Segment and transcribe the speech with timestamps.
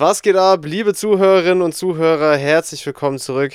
[0.00, 2.36] Was geht ab, liebe Zuhörerinnen und Zuhörer?
[2.36, 3.52] Herzlich willkommen zurück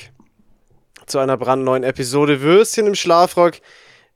[1.06, 3.54] zu einer brandneuen Episode Würstchen im Schlafrock,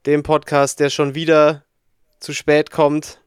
[0.04, 1.64] dem Podcast, der schon wieder
[2.20, 3.22] zu spät kommt.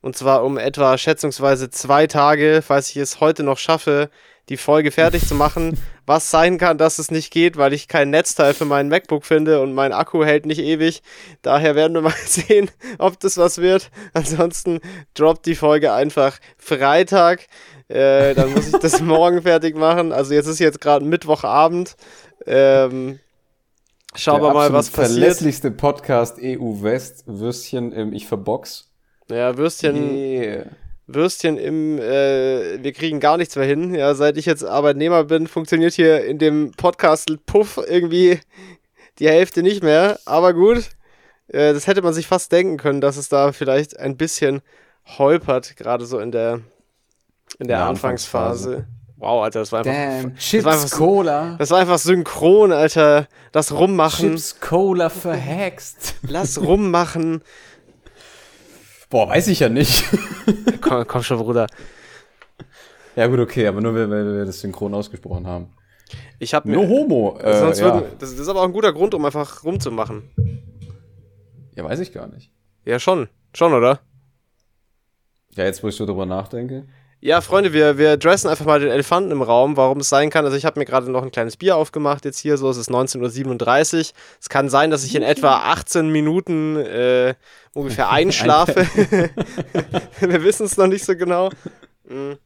[0.00, 4.10] Und zwar um etwa schätzungsweise zwei Tage, falls ich es heute noch schaffe,
[4.48, 5.78] die Folge fertig zu machen.
[6.06, 9.60] Was sein kann, dass es nicht geht, weil ich kein Netzteil für meinen MacBook finde
[9.60, 11.02] und mein Akku hält nicht ewig.
[11.42, 13.90] Daher werden wir mal sehen, ob das was wird.
[14.14, 14.80] Ansonsten
[15.12, 17.46] droppt die Folge einfach Freitag.
[17.88, 20.12] Äh, dann muss ich das morgen fertig machen.
[20.12, 21.96] Also jetzt ist jetzt gerade Mittwochabend.
[22.46, 23.18] Ähm,
[24.14, 25.18] schauen wir mal, was passiert.
[25.18, 28.90] Der verlässlichste Podcast EU West, Würstchen im Ich verbox.
[29.30, 30.14] Ja, Würstchen.
[30.14, 30.66] Yeah.
[31.06, 33.94] Würstchen im, äh, wir kriegen gar nichts mehr hin.
[33.94, 38.40] Ja, seit ich jetzt Arbeitnehmer bin, funktioniert hier in dem Podcast Puff irgendwie
[39.18, 40.18] die Hälfte nicht mehr.
[40.26, 40.90] Aber gut,
[41.48, 44.60] äh, das hätte man sich fast denken können, dass es da vielleicht ein bisschen
[45.18, 46.60] holpert, gerade so in der,
[47.58, 48.68] in der, Anfangsphase.
[48.68, 48.98] Anfangsphase.
[49.16, 49.92] Wow, Alter, das war einfach.
[49.92, 51.56] Damn, Chips, das war einfach, Cola.
[51.58, 53.26] Das war einfach synchron, Alter.
[53.50, 54.30] Das Rummachen.
[54.30, 56.14] Chips, Cola verhext.
[56.22, 57.42] Lass rummachen.
[59.10, 60.04] Boah, weiß ich ja nicht.
[60.80, 61.66] komm, komm schon, Bruder.
[63.16, 65.72] Ja, gut, okay, aber nur weil, weil wir das synchron ausgesprochen haben.
[66.38, 66.76] Ich hab mir.
[66.76, 67.36] No homo.
[67.40, 67.86] Äh, sonst ja.
[67.86, 70.30] würden, das, das ist aber auch ein guter Grund, um einfach rumzumachen.
[71.74, 72.52] Ja, weiß ich gar nicht.
[72.84, 73.28] Ja, schon.
[73.52, 74.00] Schon, oder?
[75.56, 76.86] Ja, jetzt, wo ich so drüber nachdenke.
[77.20, 80.44] Ja, Freunde, wir, wir dressen einfach mal den Elefanten im Raum, warum es sein kann.
[80.44, 82.90] Also ich habe mir gerade noch ein kleines Bier aufgemacht jetzt hier, so es ist
[82.90, 84.04] 19.37 Uhr.
[84.40, 87.34] Es kann sein, dass ich in etwa 18 Minuten äh,
[87.74, 88.86] ungefähr einschlafe.
[90.20, 91.50] wir wissen es noch nicht so genau.
[92.08, 92.38] Mhm.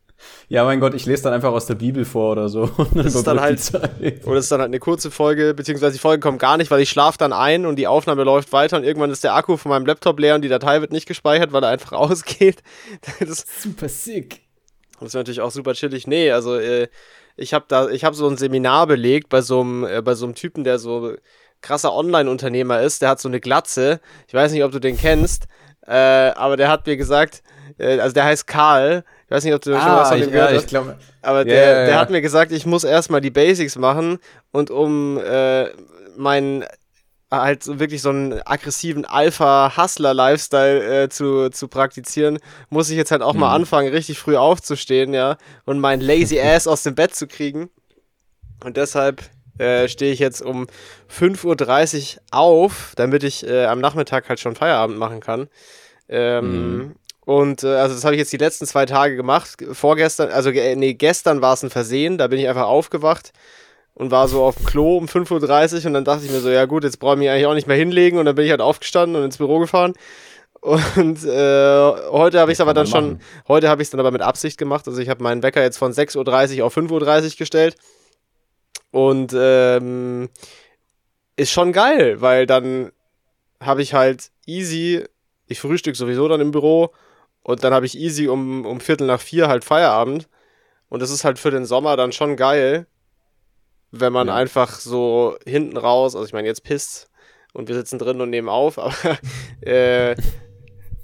[0.48, 2.67] Ja, mein Gott, ich lese dann einfach aus der Bibel vor oder so.
[2.95, 3.61] das ist dann halt,
[4.25, 6.81] oder es ist dann halt eine kurze Folge, beziehungsweise die Folge kommt gar nicht, weil
[6.81, 9.70] ich schlafe dann ein und die Aufnahme läuft weiter und irgendwann ist der Akku von
[9.70, 12.62] meinem Laptop leer und die Datei wird nicht gespeichert, weil er einfach ausgeht.
[13.20, 14.41] Das Super sick.
[15.03, 16.06] Das ist natürlich auch super chillig.
[16.06, 16.89] Nee, also äh,
[17.36, 20.27] ich habe da, ich habe so ein Seminar belegt bei so einem, äh, bei so
[20.27, 21.14] einem Typen, der so
[21.61, 23.02] krasser Online-Unternehmer ist.
[23.02, 24.01] Der hat so eine Glatze.
[24.29, 25.46] Ich weiß nicht, ob du den kennst,
[25.86, 27.42] äh, aber der hat mir gesagt,
[27.79, 29.05] äh, also der heißt Karl.
[29.24, 30.64] Ich weiß nicht, ob du ah, schon was von ihm gehört ja, hast.
[30.64, 32.01] Ich glaub, aber yeah, der, der yeah.
[32.01, 34.19] hat mir gesagt, ich muss erstmal die Basics machen
[34.51, 35.69] und um äh,
[36.17, 36.64] meinen
[37.41, 42.39] halt wirklich so einen aggressiven Alpha-Hustler-Lifestyle äh, zu, zu praktizieren,
[42.69, 43.41] muss ich jetzt halt auch mhm.
[43.41, 47.70] mal anfangen, richtig früh aufzustehen, ja, und mein lazy Ass aus dem Bett zu kriegen.
[48.63, 49.23] Und deshalb
[49.59, 50.67] äh, stehe ich jetzt um
[51.11, 55.49] 5.30 Uhr auf, damit ich äh, am Nachmittag halt schon Feierabend machen kann.
[56.09, 56.95] Ähm, mhm.
[57.25, 59.57] Und äh, also das habe ich jetzt die letzten zwei Tage gemacht.
[59.73, 63.33] Vorgestern, also nee, gestern war es ein Versehen, da bin ich einfach aufgewacht
[63.95, 66.51] und war so auf dem Klo um 5.30 Uhr und dann dachte ich mir so,
[66.51, 68.51] ja gut, jetzt brauche ich mich eigentlich auch nicht mehr hinlegen und dann bin ich
[68.51, 69.95] halt aufgestanden und ins Büro gefahren.
[70.63, 74.13] Und äh, heute habe ich es aber dann schon, heute habe ich es dann aber
[74.13, 74.86] mit Absicht gemacht.
[74.86, 77.75] Also ich habe meinen Wecker jetzt von 6.30 Uhr auf 5.30 Uhr gestellt.
[78.92, 80.29] Und ähm,
[81.36, 82.92] ist schon geil, weil dann
[83.61, 85.05] habe ich halt easy,
[85.48, 86.92] ich frühstück sowieso dann im Büro
[87.42, 90.29] und dann habe ich easy um, um Viertel nach vier halt Feierabend.
[90.89, 92.86] Und das ist halt für den Sommer dann schon geil,
[93.92, 94.35] wenn man ja.
[94.35, 97.11] einfach so hinten raus, also ich meine, jetzt pisst
[97.53, 98.95] und wir sitzen drin und nehmen auf, aber,
[99.61, 100.17] äh,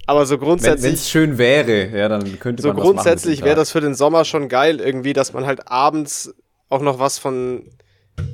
[0.07, 0.85] aber so grundsätzlich.
[0.85, 3.95] Wenn es schön wäre, ja, dann könnte so man So grundsätzlich wäre das für den
[3.95, 6.35] Sommer schon geil, irgendwie, dass man halt abends
[6.71, 7.69] auch noch was von,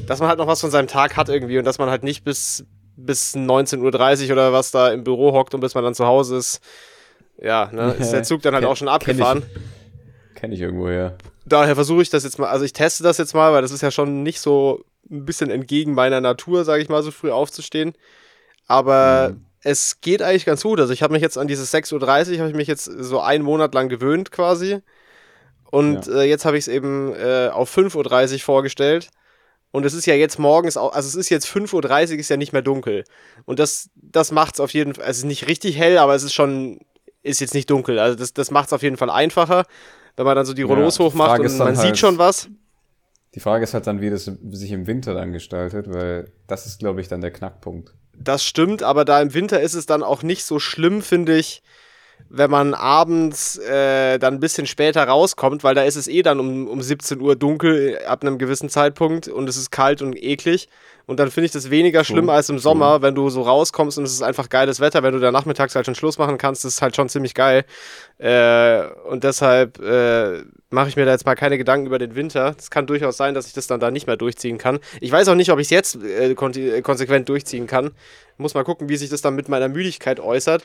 [0.07, 2.25] dass man halt noch was von seinem Tag hat irgendwie und dass man halt nicht
[2.25, 2.65] bis,
[2.97, 6.37] bis 19.30 Uhr oder was da im Büro hockt und bis man dann zu Hause
[6.37, 6.61] ist.
[7.43, 9.43] Ja, ne, ist der Zug dann halt auch schon abgefahren.
[9.43, 13.03] Kenn ich, kenn ich irgendwo, ja daher versuche ich das jetzt mal, also ich teste
[13.03, 16.65] das jetzt mal, weil das ist ja schon nicht so ein bisschen entgegen meiner Natur,
[16.65, 17.93] sage ich mal, so früh aufzustehen.
[18.67, 19.45] Aber mhm.
[19.63, 20.81] es geht eigentlich ganz gut.
[20.81, 21.93] Also ich habe mich jetzt an dieses 6.30
[22.33, 24.81] Uhr, habe ich mich jetzt so einen Monat lang gewöhnt quasi.
[25.71, 26.21] Und ja.
[26.21, 29.11] äh, jetzt habe ich es eben äh, auf 5.30 Uhr vorgestellt.
[29.71, 32.37] Und es ist ja jetzt morgens auch, also es ist jetzt 5.30 Uhr, ist ja
[32.37, 33.05] nicht mehr dunkel.
[33.45, 36.15] Und das, das macht es auf jeden Fall, also es ist nicht richtig hell, aber
[36.15, 36.79] es ist schon,
[37.25, 37.99] ist jetzt nicht dunkel.
[37.99, 39.65] Also das, das macht es auf jeden Fall einfacher
[40.17, 42.49] wenn man dann so die Rollos ja, hochmacht und man halt, sieht schon was.
[43.35, 46.79] Die Frage ist halt dann, wie das sich im Winter dann gestaltet, weil das ist,
[46.79, 47.93] glaube ich, dann der Knackpunkt.
[48.17, 51.63] Das stimmt, aber da im Winter ist es dann auch nicht so schlimm, finde ich,
[52.29, 56.39] wenn man abends äh, dann ein bisschen später rauskommt, weil da ist es eh dann
[56.39, 60.69] um, um 17 Uhr dunkel ab einem gewissen Zeitpunkt und es ist kalt und eklig.
[61.07, 64.05] Und dann finde ich das weniger schlimm als im Sommer, wenn du so rauskommst und
[64.05, 66.75] es ist einfach geiles Wetter, wenn du da nachmittags halt schon Schluss machen kannst, das
[66.75, 67.65] ist halt schon ziemlich geil.
[68.19, 72.55] Äh, und deshalb äh, mache ich mir da jetzt mal keine Gedanken über den Winter.
[72.59, 74.79] Es kann durchaus sein, dass ich das dann da nicht mehr durchziehen kann.
[75.01, 77.91] Ich weiß auch nicht, ob ich es jetzt äh, konsequent durchziehen kann.
[78.39, 80.65] Muss mal gucken, wie sich das dann mit meiner Müdigkeit äußert.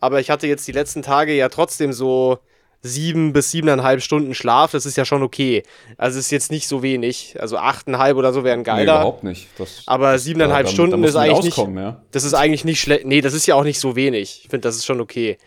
[0.00, 2.38] Aber ich hatte jetzt die letzten Tage ja trotzdem so
[2.80, 5.64] sieben bis siebeneinhalb Stunden Schlaf, das ist ja schon okay.
[5.96, 7.36] Also ist jetzt nicht so wenig.
[7.40, 8.78] Also achteinhalb oder so wären geiler.
[8.92, 9.48] Nee, überhaupt nicht.
[9.58, 11.76] Das, aber siebeneinhalb da- Stunden ist eigentlich nicht.
[11.76, 12.02] Ja.
[12.12, 13.04] Das ist eigentlich nicht schlecht.
[13.04, 14.42] Nee, das ist ja auch nicht so wenig.
[14.44, 15.38] Ich finde, das ist schon okay.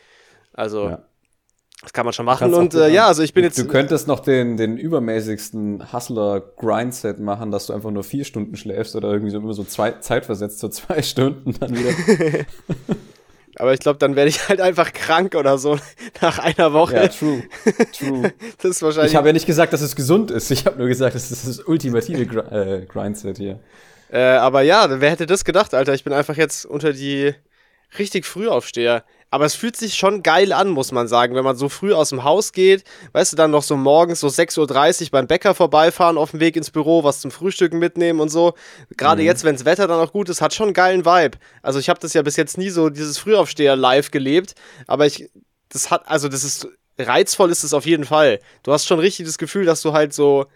[0.54, 1.02] Also, Ja.
[1.82, 2.54] das kann man schon machen.
[2.54, 3.58] Und äh, ja, also ich bin jetzt.
[3.58, 8.96] Du könntest noch den, den übermäßigsten Hustler-Grindset machen, dass du einfach nur vier Stunden schläfst
[8.98, 11.92] oder irgendwie so immer so zwei, zeitversetzt, so zwei Stunden dann wieder.
[13.58, 15.78] aber ich glaube, dann werde ich halt einfach krank oder so
[16.22, 16.96] nach einer Woche.
[16.96, 17.44] ja, true.
[17.98, 18.34] True.
[18.62, 19.12] Das ist wahrscheinlich.
[19.12, 20.52] Ich habe ja nicht gesagt, dass es gesund ist.
[20.52, 23.60] Ich habe nur gesagt, das ist das ultimative Gr äh, Grindset hier.
[24.12, 25.94] Äh, aber ja, wer hätte das gedacht, Alter?
[25.94, 27.34] Ich bin einfach jetzt unter die
[27.98, 29.04] richtig Frühaufsteher.
[29.32, 32.10] Aber es fühlt sich schon geil an, muss man sagen, wenn man so früh aus
[32.10, 32.84] dem Haus geht.
[33.14, 36.58] Weißt du, dann noch so morgens so 6.30 Uhr beim Bäcker vorbeifahren, auf dem Weg
[36.58, 38.54] ins Büro, was zum Frühstücken mitnehmen und so.
[38.98, 41.38] Gerade jetzt, wenn das Wetter dann auch gut ist, hat schon einen geilen Vibe.
[41.62, 44.54] Also ich habe das ja bis jetzt nie so, dieses Frühaufsteher live gelebt.
[44.86, 45.30] Aber ich,
[45.70, 46.68] das hat, also das ist,
[47.00, 48.42] reizvoll ist es auf jeden Fall.
[48.64, 50.48] Du hast schon richtig das Gefühl, dass du halt so,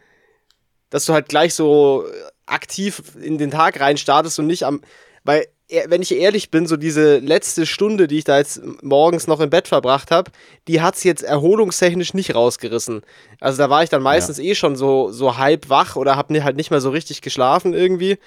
[0.90, 2.06] dass du halt gleich so
[2.46, 4.82] aktiv in den Tag rein startest und nicht am,
[5.24, 5.48] weil
[5.88, 9.50] wenn ich ehrlich bin, so diese letzte Stunde, die ich da jetzt morgens noch im
[9.50, 10.32] Bett verbracht habe,
[10.68, 13.02] die hat's jetzt erholungstechnisch nicht rausgerissen.
[13.40, 16.42] Also da war ich dann meistens eh schon so so halb wach oder hab ni-
[16.42, 18.18] halt nicht mehr so richtig geschlafen irgendwie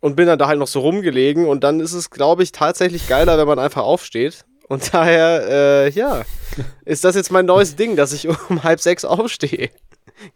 [0.00, 3.06] und bin dann da halt noch so rumgelegen und dann ist es, glaube ich, tatsächlich
[3.08, 4.44] geiler, wenn man einfach aufsteht.
[4.68, 5.46] Und daher,
[5.86, 6.22] äh, ja,
[6.84, 9.70] ist das jetzt mein neues Ding, dass ich um halb sechs aufstehe.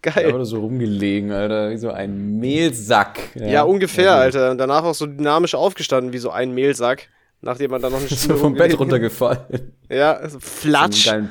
[0.02, 0.32] Geil.
[0.32, 3.18] wurde so rumgelegen, Alter, wie so ein Mehlsack.
[3.34, 4.50] Ja, ungefähr, Also, Alter.
[4.52, 7.08] Und danach auch so dynamisch aufgestanden wie so ein Mehlsack,
[7.40, 9.72] nachdem man dann noch eine So Stunde vom Bett runtergefallen.
[9.88, 11.04] Ja, so Flatsch.
[11.06, 11.30] So ein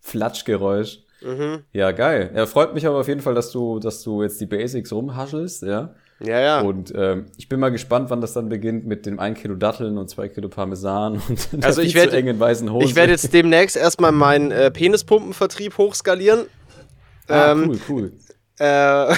[0.00, 1.00] Flatschgeräusch.
[1.20, 1.64] Mhm.
[1.72, 2.30] Ja, geil.
[2.34, 5.62] Ja, freut mich aber auf jeden Fall, dass du, dass du jetzt die Basics rumhaschelst,
[5.64, 5.94] ja.
[6.20, 6.60] Ja, ja.
[6.62, 9.98] Und ähm, ich bin mal gespannt, wann das dann beginnt mit dem 1 Kilo Datteln
[9.98, 12.86] und 2 Kilo Parmesan und Also ich viel werd- zu engen weißen Hose.
[12.86, 16.46] Ich werde jetzt demnächst erstmal meinen äh, Penispumpenvertrieb hochskalieren.
[17.28, 18.12] Ah, ähm, cool, cool.
[18.58, 19.14] Äh,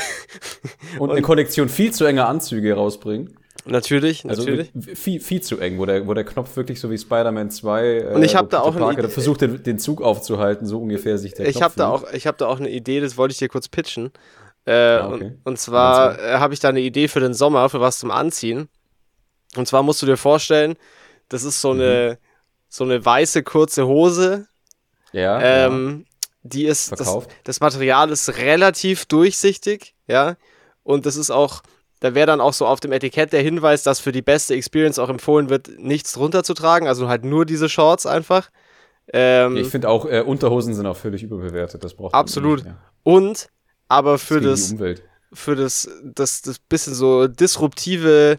[0.98, 3.36] Und, eine Kollektion viel zu enger Anzüge rausbringen.
[3.64, 4.70] natürlich, Also natürlich.
[4.98, 8.04] viel, viel zu eng, wo der, wo der Knopf wirklich so wie Spider-Man 2 äh,
[8.14, 10.78] Und ich hab wo da auch eine Parker Idee- versucht, den, den Zug aufzuhalten, so
[10.80, 13.16] ungefähr sich der Ich Knopf habe da auch, ich habe da auch eine Idee, das
[13.16, 14.10] wollte ich dir kurz pitchen.
[14.66, 15.24] Äh, Ah, okay.
[15.24, 18.10] und, und zwar äh, habe ich da eine Idee für den Sommer, für was zum
[18.10, 18.68] Anziehen.
[19.56, 20.76] Und zwar musst du dir vorstellen,
[21.30, 22.18] das ist so eine,
[22.68, 24.46] so eine weiße kurze Hose.
[25.12, 26.04] Ja, Ähm,
[26.42, 27.30] Die ist, das, Verkauft.
[27.44, 30.36] das Material ist relativ durchsichtig, ja.
[30.82, 31.62] Und das ist auch,
[32.00, 34.98] da wäre dann auch so auf dem Etikett der Hinweis, dass für die beste Experience
[34.98, 38.50] auch empfohlen wird, nichts drunter zu tragen, also halt nur diese Shorts einfach.
[39.12, 39.56] Ähm.
[39.56, 41.84] Ich finde auch, äh, Unterhosen sind auch völlig überbewertet.
[41.84, 42.64] Das braucht man Absolut.
[42.64, 42.78] Nicht, ja.
[43.02, 43.48] und
[43.88, 45.02] aber für das, Umwelt.
[45.32, 48.38] für das, das, das bisschen so disruptive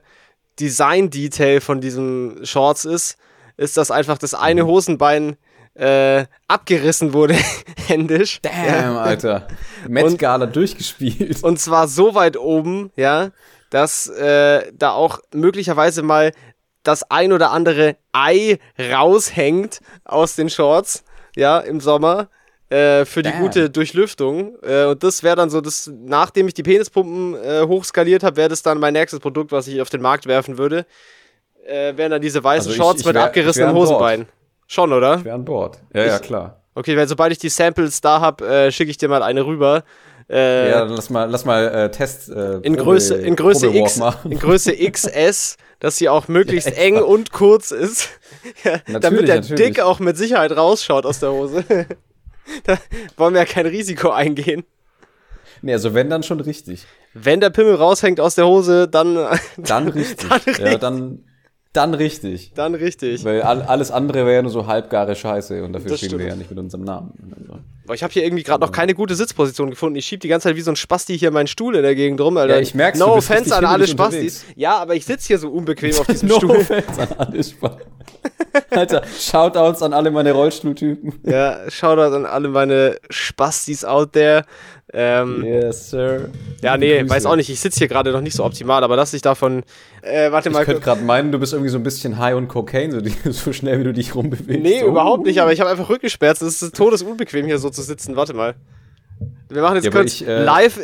[0.59, 3.17] Design-Detail von diesen Shorts ist,
[3.57, 4.39] ist, dass einfach das Mhm.
[4.39, 5.37] eine Hosenbein
[5.75, 7.35] äh, abgerissen wurde,
[7.87, 8.39] händisch.
[8.41, 9.01] Damn, Ja.
[9.01, 9.47] Alter.
[9.87, 11.43] Met Gala durchgespielt.
[11.43, 13.29] Und zwar so weit oben, ja,
[13.69, 16.31] dass äh, da auch möglicherweise mal
[16.83, 21.03] das ein oder andere Ei raushängt aus den Shorts,
[21.35, 22.27] ja, im Sommer.
[22.69, 23.41] Äh, für die Damn.
[23.41, 24.55] gute Durchlüftung.
[24.63, 28.47] Äh, und das wäre dann so, das, nachdem ich die Penispumpen äh, hochskaliert habe, wäre
[28.49, 30.85] das dann mein nächstes Produkt, was ich auf den Markt werfen würde.
[31.67, 33.87] Äh, wären dann diese weißen Also ich- Shorts ich mit wär- abgerissenem ich wär an
[33.87, 33.89] Bord.
[33.89, 34.27] Hosenbein.
[34.73, 35.17] Schon, oder?
[35.17, 35.79] Ich wäre an Bord.
[35.93, 36.61] Ja, ja, Ich- klar.
[36.75, 39.83] Okay, weil sobald ich die Samples da habe, äh, schicke ich dir mal eine rüber.
[40.29, 42.29] Äh, ja, dann lass mal, lass mal äh, Test.
[42.29, 46.75] Äh, in Probe- Größe, in Größe X, in Größe XS, dass sie auch möglichst Ja,
[46.77, 48.07] eng und kurz ist,
[48.63, 49.61] ja, damit der natürlich.
[49.73, 51.65] Dick auch mit Sicherheit rausschaut aus der Hose.
[52.63, 52.77] da
[53.17, 54.63] wollen wir ja kein Risiko eingehen.
[55.61, 56.85] Nee, also wenn, dann schon richtig.
[57.13, 59.19] Wenn der Pimmel raushängt aus der Hose, dann
[59.57, 60.29] Dann richtig.
[60.29, 60.79] Dann Ja, richtig.
[60.79, 61.25] dann,
[61.73, 62.53] dann richtig.
[62.53, 63.23] dann richtig.
[63.23, 66.17] Weil all, alles andere wäre ja nur so halbgare Scheiße und dafür Das stehen wir
[66.19, 66.29] stimmt.
[66.29, 67.11] ja nicht mit unserem Namen.
[67.39, 67.59] Also.
[67.85, 69.95] Boah, ich habe hier irgendwie gerade noch keine gute Sitzposition gefunden.
[69.97, 72.21] Ich schieb die ganze Zeit wie so ein Spasti hier meinen Stuhl in der Gegend
[72.21, 72.55] rum, Alter.
[72.55, 74.45] Ja, ich merk's, No offense an alle Spastis.
[74.55, 76.51] Ja, aber ich sitze hier so unbequem auf diesem No Stuhl.
[76.57, 77.71] offense an alle Spaß.
[78.69, 81.19] Alter, Shoutouts an alle meine Rollstuhltypen.
[81.25, 84.43] Ja, Shoutout an alle meine Spastis out there.
[84.93, 86.29] Ähm, Yes, sir.
[86.61, 87.09] Ja, nee, Grüße.
[87.09, 87.49] weiß auch nicht.
[87.49, 89.63] Ich sitze hier gerade noch nicht so optimal, aber lass dich davon.
[90.01, 90.65] Äh, warte Ich mal.
[90.65, 92.99] könnte gerade meinen, du bist irgendwie so ein bisschen high on Cocaine, so,
[93.31, 94.61] so schnell wie du dich rumbewegst.
[94.61, 94.87] Nee, so.
[94.87, 96.45] überhaupt nicht, aber ich habe einfach Rückenschmerzen.
[96.45, 98.15] Es ist todesunbequem, hier so zu sitzen.
[98.15, 98.55] Warte mal.
[99.49, 100.79] Wir machen jetzt Ja, kurz ich, äh, live.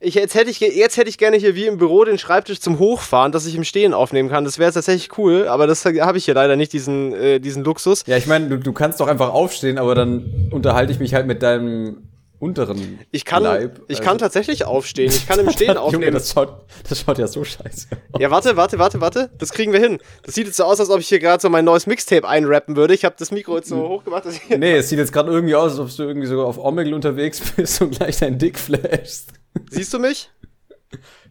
[0.00, 2.78] Ich, jetzt, hätte ich, jetzt hätte ich gerne hier wie im Büro den Schreibtisch zum
[2.78, 4.44] Hochfahren, dass ich im Stehen aufnehmen kann.
[4.44, 8.04] Das wäre tatsächlich cool, aber das habe ich hier leider nicht, diesen, äh, diesen Luxus.
[8.06, 11.26] Ja, ich meine, du, du kannst doch einfach aufstehen, aber dann unterhalte ich mich halt
[11.26, 12.09] mit deinem
[12.40, 13.80] unteren Ich kann, Leib.
[13.86, 15.10] ich also- kann tatsächlich aufstehen.
[15.10, 16.12] Ich kann im Stehen Junge, aufnehmen.
[16.14, 18.20] das schaut, das schaut ja so scheiße aus.
[18.20, 19.30] Ja, warte, warte, warte, warte.
[19.38, 19.98] Das kriegen wir hin.
[20.24, 22.74] Das sieht jetzt so aus, als ob ich hier gerade so mein neues Mixtape einrappen
[22.76, 22.94] würde.
[22.94, 25.54] Ich habe das Mikro jetzt so hochgemacht, dass ich Nee, es sieht jetzt gerade irgendwie
[25.54, 29.28] aus, als ob du irgendwie sogar auf Omegle unterwegs bist und gleich deinen Dick flashst.
[29.70, 30.30] Siehst du mich?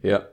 [0.01, 0.27] Ja.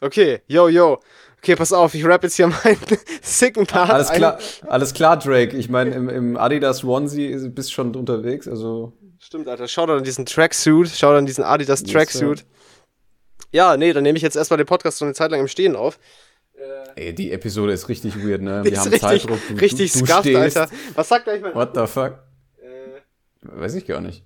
[0.00, 0.98] Okay, yo, yo.
[1.40, 2.78] Okay, pass auf, ich rap jetzt hier meinen
[3.22, 4.16] sicken Part Alles ein.
[4.18, 5.56] klar, alles klar, Drake.
[5.56, 8.92] Ich meine, im, im Adidas Onesie ist- bist schon unterwegs, also.
[9.28, 9.68] Stimmt, Alter.
[9.68, 10.88] Schau dann diesen Tracksuit.
[10.88, 12.46] Schau dann diesen Adidas Tracksuit.
[13.52, 15.76] Ja, nee, dann nehme ich jetzt erstmal den Podcast so eine Zeit lang im Stehen
[15.76, 15.98] auf.
[16.96, 18.64] Ey, die Episode ist richtig weird, ne?
[18.64, 19.38] Wir haben richtig, Zeitdruck.
[19.46, 20.56] Du, richtig du, du scuffed, stehst.
[20.56, 20.74] Alter.
[20.94, 21.54] Was sagt gleich mein...
[21.54, 22.20] What the fuck?
[22.56, 23.00] Äh,
[23.42, 24.24] Weiß ich gar nicht.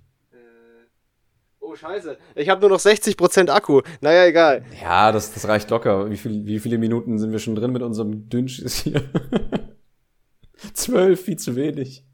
[1.58, 2.16] oh, scheiße.
[2.36, 3.82] Ich habe nur noch 60% Akku.
[4.02, 4.64] Naja, egal.
[4.80, 6.10] Ja, das, das reicht locker.
[6.10, 9.02] Wie, viel, wie viele Minuten sind wir schon drin mit unserem Dünnschiss hier?
[10.74, 12.04] Zwölf, viel zu wenig.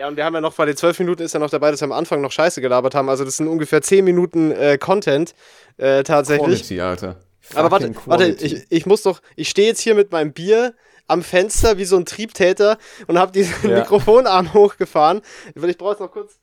[0.00, 1.82] Ja, und wir haben ja noch, bei den 12 Minuten ist ja noch dabei, dass
[1.82, 3.10] wir am Anfang noch Scheiße gelabert haben.
[3.10, 5.34] Also das sind ungefähr 10 Minuten äh, Content
[5.76, 6.46] äh, tatsächlich.
[6.46, 7.16] Quality, Alter.
[7.54, 10.72] Aber warte, Fucking warte, ich, ich muss doch, ich stehe jetzt hier mit meinem Bier
[11.06, 12.78] am Fenster wie so ein Triebtäter
[13.08, 13.80] und habe diesen Ja.
[13.80, 15.20] Mikrofonarm hochgefahren.
[15.54, 16.40] Ich brauche jetzt noch kurz,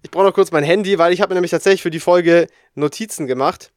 [0.00, 2.46] ich brauche noch kurz mein Handy, weil ich habe mir nämlich tatsächlich für die Folge
[2.74, 3.72] Notizen gemacht.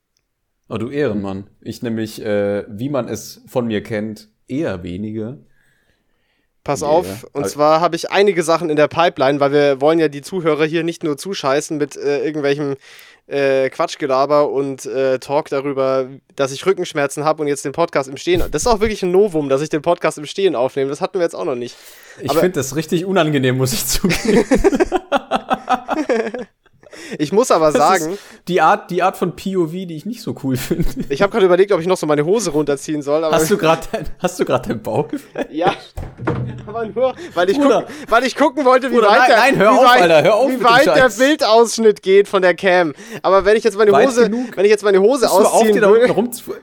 [0.70, 1.50] Oh, du Ehrenmann.
[1.60, 5.39] Ich nämlich, äh, wie man es von mir kennt, eher weniger.
[6.67, 10.00] Pass Nee, auf, und zwar habe ich einige Sachen in der Pipeline, weil wir wollen
[10.00, 12.75] ja die Zuhörer hier nicht nur zuscheißen mit äh, irgendwelchem
[13.27, 18.17] äh, Quatschgelaber und äh, Talk darüber, dass ich Rückenschmerzen habe und jetzt den Podcast im
[18.17, 18.43] Stehen.
[18.51, 20.89] Das ist auch wirklich ein Novum, dass ich den Podcast im Stehen aufnehme.
[20.89, 21.75] Das hatten wir jetzt auch noch nicht.
[22.21, 24.43] Ich finde das richtig unangenehm, muss ich zugeben.
[27.18, 30.58] Ich muss aber sagen, die Art, die Art von POV, die ich nicht so cool
[30.58, 30.88] finde.
[31.10, 33.82] ich habe gerade überlegt, ob ich noch so meine Hose runterziehen soll, Hast du gerade
[33.92, 35.48] dein, hast du gerade deinen Bauch gefällt?
[35.51, 35.74] ja,
[36.66, 39.58] aber nur, weil ich, gucken, weil ich gucken wollte, wie Bruder, weit, nein, der, nein,
[39.58, 41.18] hör wie auf, weit, Alter, hör auf wie mit dem weit der Scheiß.
[41.18, 42.94] Bildausschnitt geht von der Cam.
[43.22, 44.56] Aber wenn ich jetzt meine Weit Hose, genug.
[44.56, 45.82] wenn ich jetzt meine Hose Hörst du, ausziehen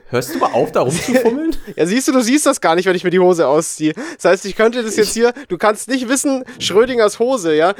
[0.09, 1.55] Hörst du mal auf, da rumzufummeln?
[1.75, 3.93] ja siehst du, du siehst das gar nicht, wenn ich mir die Hose ausziehe.
[4.15, 7.73] Das heißt, ich könnte das jetzt hier, du kannst nicht wissen, Schrödingers Hose, ja,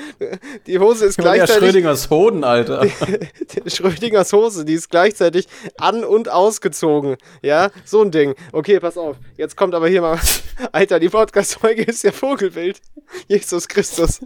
[0.67, 2.85] die Hose ist Ja, gleichzeitig Schrödingers Hoden, Alter.
[3.67, 5.47] Schrödingers Hose, die ist gleichzeitig
[5.77, 7.17] an- und ausgezogen.
[7.41, 8.35] Ja, so ein Ding.
[8.51, 9.17] Okay, pass auf.
[9.37, 10.19] Jetzt kommt aber hier mal.
[10.71, 12.79] Alter, die Podcast-Folge ist ja Vogelbild.
[13.27, 14.19] Jesus Christus.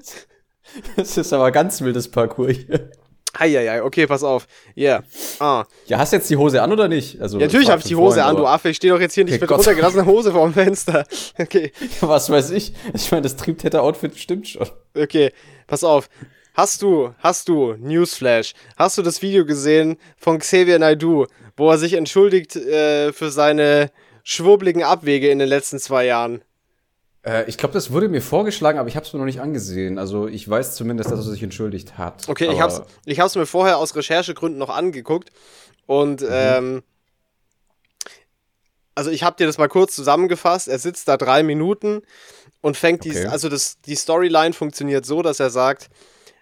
[0.95, 2.91] Das ist aber ganz wildes Parcours hier.
[3.37, 4.47] Heieiei, okay, pass auf.
[4.75, 5.03] Yeah.
[5.39, 5.65] Ah.
[5.85, 7.21] Ja, hast du jetzt die Hose an oder nicht?
[7.21, 8.69] Also, Ja, natürlich habe ich die Hose Freund, an, du Affe.
[8.69, 9.59] Ich stehe doch jetzt hier nicht Okay, mit Gott.
[9.59, 11.05] runtergelassener Hose vorm Fenster.
[11.37, 11.71] Okay,
[12.01, 12.73] Was weiß ich.
[12.93, 14.67] Ich meine, das Triebtäter-Outfit stimmt schon.
[14.95, 15.31] okay.
[15.67, 16.09] Pass auf.
[16.59, 21.25] Hast du, hast du, Newsflash, hast du das Video gesehen von Xavier Naidoo,
[21.55, 23.91] wo er sich entschuldigt äh, für seine
[24.25, 26.41] schwurbligen Abwege in den letzten zwei Jahren?
[27.25, 29.97] Äh, ich glaube, das wurde mir vorgeschlagen, aber ich habe es mir noch nicht angesehen.
[29.97, 32.27] Also ich weiß zumindest, dass er sich entschuldigt hat.
[32.27, 35.29] Okay, ich aber hab's, ich hab's mir vorher aus Recherchegründen noch angeguckt
[35.85, 36.27] und Mhm.
[36.29, 36.83] ähm,
[38.95, 40.67] also ich habe dir das mal kurz zusammengefasst.
[40.67, 42.01] Er sitzt da drei Minuten
[42.59, 43.27] und fängt die, Okay.
[43.27, 45.89] also das, die Storyline funktioniert so, dass er sagt,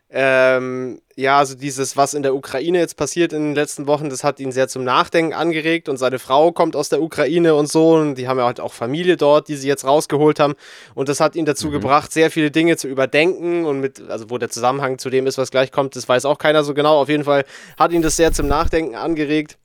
[0.10, 4.24] ähm, ja, also dieses, was in der Ukraine jetzt passiert in den letzten Wochen, das
[4.24, 7.96] hat ihn sehr zum Nachdenken angeregt und seine Frau kommt aus der Ukraine und so
[7.96, 10.56] und die haben ja halt auch Familie dort, die sie jetzt rausgeholt haben
[10.96, 14.38] und das hat ihn dazu gebracht, sehr viele Dinge zu überdenken und mit, also wo
[14.38, 17.02] der Zusammenhang zu dem ist, was gleich kommt, das weiß auch keiner so genau.
[17.02, 17.44] Auf jeden Fall
[17.78, 19.58] hat ihn das sehr zum Nachdenken angeregt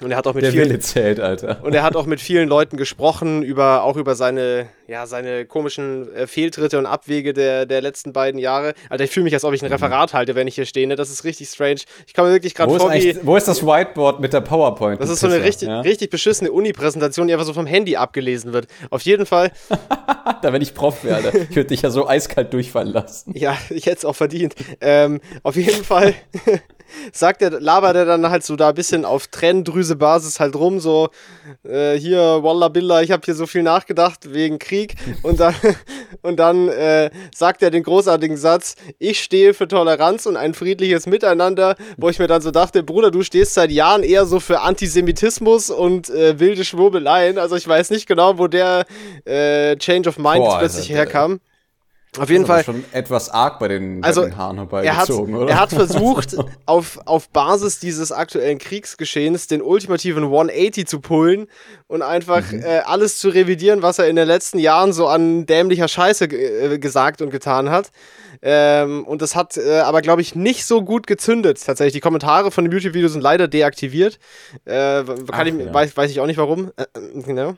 [0.00, 1.60] und er hat auch mit der vielen Wille zählt, Alter.
[1.62, 6.12] und er hat auch mit vielen Leuten gesprochen, über, auch über seine, ja, seine komischen
[6.14, 8.74] äh, Fehltritte und Abwege der, der letzten beiden Jahre.
[8.90, 10.86] Alter, ich fühle mich, als ob ich ein Referat halte, wenn ich hier stehe.
[10.86, 10.96] Ne?
[10.96, 11.80] Das ist richtig strange.
[12.06, 13.18] Ich komme mir wirklich gerade vor wie.
[13.22, 15.00] wo ist das Whiteboard mit der PowerPoint?
[15.00, 15.80] Das ist so eine richtig, ja?
[15.80, 18.66] richtig beschissene Uni-Präsentation, die einfach so vom Handy abgelesen wird.
[18.90, 19.52] Auf jeden Fall,
[20.42, 21.34] Da, wenn ich Prof Alter.
[21.34, 23.32] Ich würde dich ja so eiskalt durchfallen lassen.
[23.34, 24.54] ja, ich hätte es auch verdient.
[24.80, 26.14] Ähm, auf jeden Fall
[27.12, 31.08] sagt er, labert er dann halt so da ein bisschen auf Tränendrüse-Basis halt rum, so
[31.64, 34.73] äh, hier, Wallah Billah, ich habe hier so viel nachgedacht wegen Krieg
[35.22, 35.54] und dann,
[36.22, 41.06] und dann äh, sagt er den großartigen Satz, ich stehe für Toleranz und ein friedliches
[41.06, 44.60] Miteinander, wo ich mir dann so dachte, Bruder, du stehst seit Jahren eher so für
[44.60, 48.84] Antisemitismus und äh, wilde Schwurbeleien, also ich weiß nicht genau, wo der
[49.24, 51.40] äh, Change of Mind Boah, plötzlich Alter, herkam.
[52.18, 52.62] Auf jeden Fall.
[52.64, 55.50] schon etwas arg bei den, Also, bei den Haaren Er hat, herbeigezogen, oder?
[55.50, 61.46] er hat versucht, auf, auf Basis dieses aktuellen Kriegsgeschehens den ultimativen 180 zu pullen
[61.86, 62.62] und einfach Mhm.
[62.62, 66.78] äh, alles zu revidieren, was er in den letzten Jahren so an dämlicher Scheiße äh,
[66.78, 67.90] gesagt und getan hat.
[68.42, 71.62] Ähm, und das hat äh, aber, glaube ich, nicht so gut gezündet.
[71.64, 74.18] Tatsächlich, die Kommentare von dem YouTube-Video sind leider deaktiviert.
[74.64, 75.72] Äh, kann Ach, ich, ja.
[75.72, 76.70] weiß, weiß ich auch nicht warum.
[76.76, 76.84] Äh,
[77.24, 77.54] genau.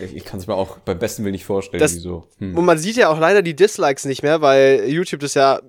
[0.00, 2.26] Ich, ich kann es mir auch beim besten Willen nicht vorstellen, Das- wieso.
[2.38, 2.56] Hm.
[2.56, 5.60] Und man sieht ja auch leider die Dislikes nicht mehr, weil YouTube das ja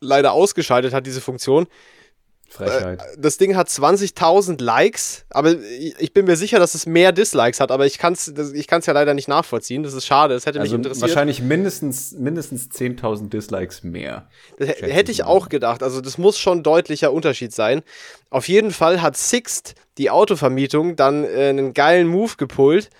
[0.00, 1.66] leider ausgeschaltet hat, diese Funktion.
[2.48, 3.00] Frechheit.
[3.00, 5.56] Äh, das Ding hat 20.000 Likes, aber
[5.98, 8.86] ich bin mir sicher, dass es mehr Dislikes hat, aber ich kann es ich kann's
[8.86, 9.82] ja leider nicht nachvollziehen.
[9.82, 11.02] Das ist schade, das hätte also mich interessiert.
[11.02, 14.28] Wahrscheinlich mindestens, mindestens 10.000 Dislikes mehr.
[14.58, 15.82] Hätte ich auch gedacht.
[15.82, 17.82] Also das muss schon ein deutlicher Unterschied sein.
[18.30, 22.90] Auf jeden Fall hat Sixt, die Autovermietung, dann äh, einen geilen Move gepullt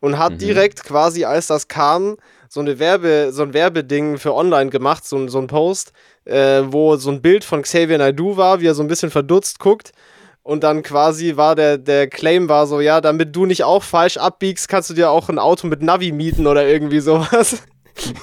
[0.00, 0.38] und hat mhm.
[0.38, 2.16] direkt quasi, als das kam,
[2.48, 5.92] so eine Werbe, so ein Werbeding für online gemacht, so, so ein Post,
[6.24, 9.60] äh, wo so ein Bild von Xavier Naidoo war, wie er so ein bisschen verdutzt
[9.60, 9.92] guckt.
[10.42, 14.16] Und dann quasi war der, der Claim war so, ja, damit du nicht auch falsch
[14.16, 17.62] abbiegst, kannst du dir auch ein Auto mit Navi mieten oder irgendwie sowas.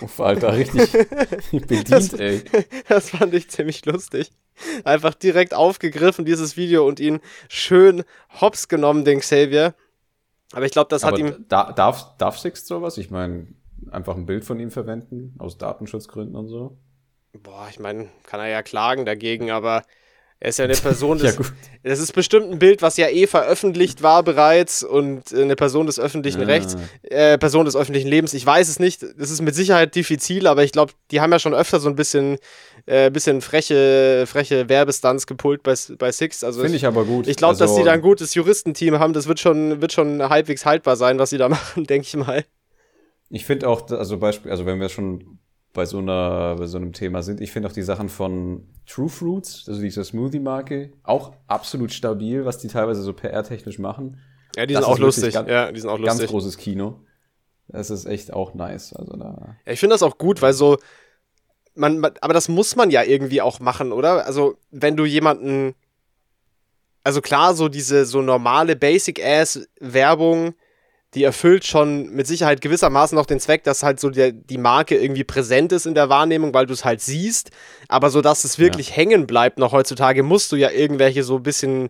[0.01, 0.91] Uff, Alter, richtig
[1.51, 2.43] bedient, das, ey.
[2.89, 4.31] Das fand ich ziemlich lustig.
[4.83, 8.03] Einfach direkt aufgegriffen, dieses Video, und ihn schön
[8.41, 9.75] hops genommen, den Xavier.
[10.53, 11.45] Aber ich glaube, das Aber hat ihm.
[11.49, 12.97] Da, darf, darf Sixt sowas?
[12.97, 13.47] Ich meine,
[13.91, 16.77] einfach ein Bild von ihm verwenden, aus Datenschutzgründen und so.
[17.33, 19.83] Boah, ich meine, kann er ja klagen dagegen, aber
[20.39, 21.35] er ist ja eine Person des.
[21.35, 21.43] ja,
[21.83, 25.99] das ist bestimmt ein Bild, was ja eh veröffentlicht war bereits und eine Person des
[25.99, 26.47] öffentlichen ja.
[26.47, 28.33] Rechts, äh, Person des öffentlichen Lebens.
[28.33, 29.01] Ich weiß es nicht.
[29.17, 31.95] Das ist mit Sicherheit diffizil, aber ich glaube, die haben ja schon öfter so ein
[31.95, 32.37] bisschen,
[32.85, 36.43] äh, bisschen freche, freche Werbestunts gepult bei, bei Six.
[36.43, 37.27] Also Finde ich aber gut.
[37.27, 39.13] Ich glaube, also, dass die da ein gutes Juristenteam haben.
[39.13, 42.45] Das wird schon, wird schon halbwegs haltbar sein, was sie da machen, denke ich mal.
[43.29, 45.39] Ich finde auch, also Beispiel, also wenn wir schon
[45.77, 49.09] bei so einer, bei so einem Thema sind, ich finde auch die Sachen von True
[49.09, 54.19] Fruits, also diese Smoothie-Marke, auch absolut stabil, was die teilweise so PR-technisch machen.
[54.55, 55.35] Ja, die sind auch lustig.
[55.35, 56.17] Ganz, ja, die sind auch lustig.
[56.17, 57.01] Ganz großes Kino.
[57.67, 58.91] Das ist echt auch nice.
[58.93, 59.55] Also da.
[59.67, 60.79] Ja, ich finde das auch gut, weil so,
[61.75, 64.25] man, aber das muss man ja irgendwie auch machen, oder?
[64.25, 65.75] Also, wenn du jemanden,
[67.03, 70.55] also klar, so diese so normale Basic-Ass-Werbung,
[71.17, 74.95] die erfüllt schon mit Sicherheit gewissermaßen noch den Zweck, dass halt so der, die Marke
[74.95, 77.49] irgendwie präsent ist in der Wahrnehmung, weil du es halt siehst.
[77.87, 78.97] Aber so, dass es wirklich ja.
[78.97, 81.89] hängen bleibt noch heutzutage, musst du ja irgendwelche so ein bisschen,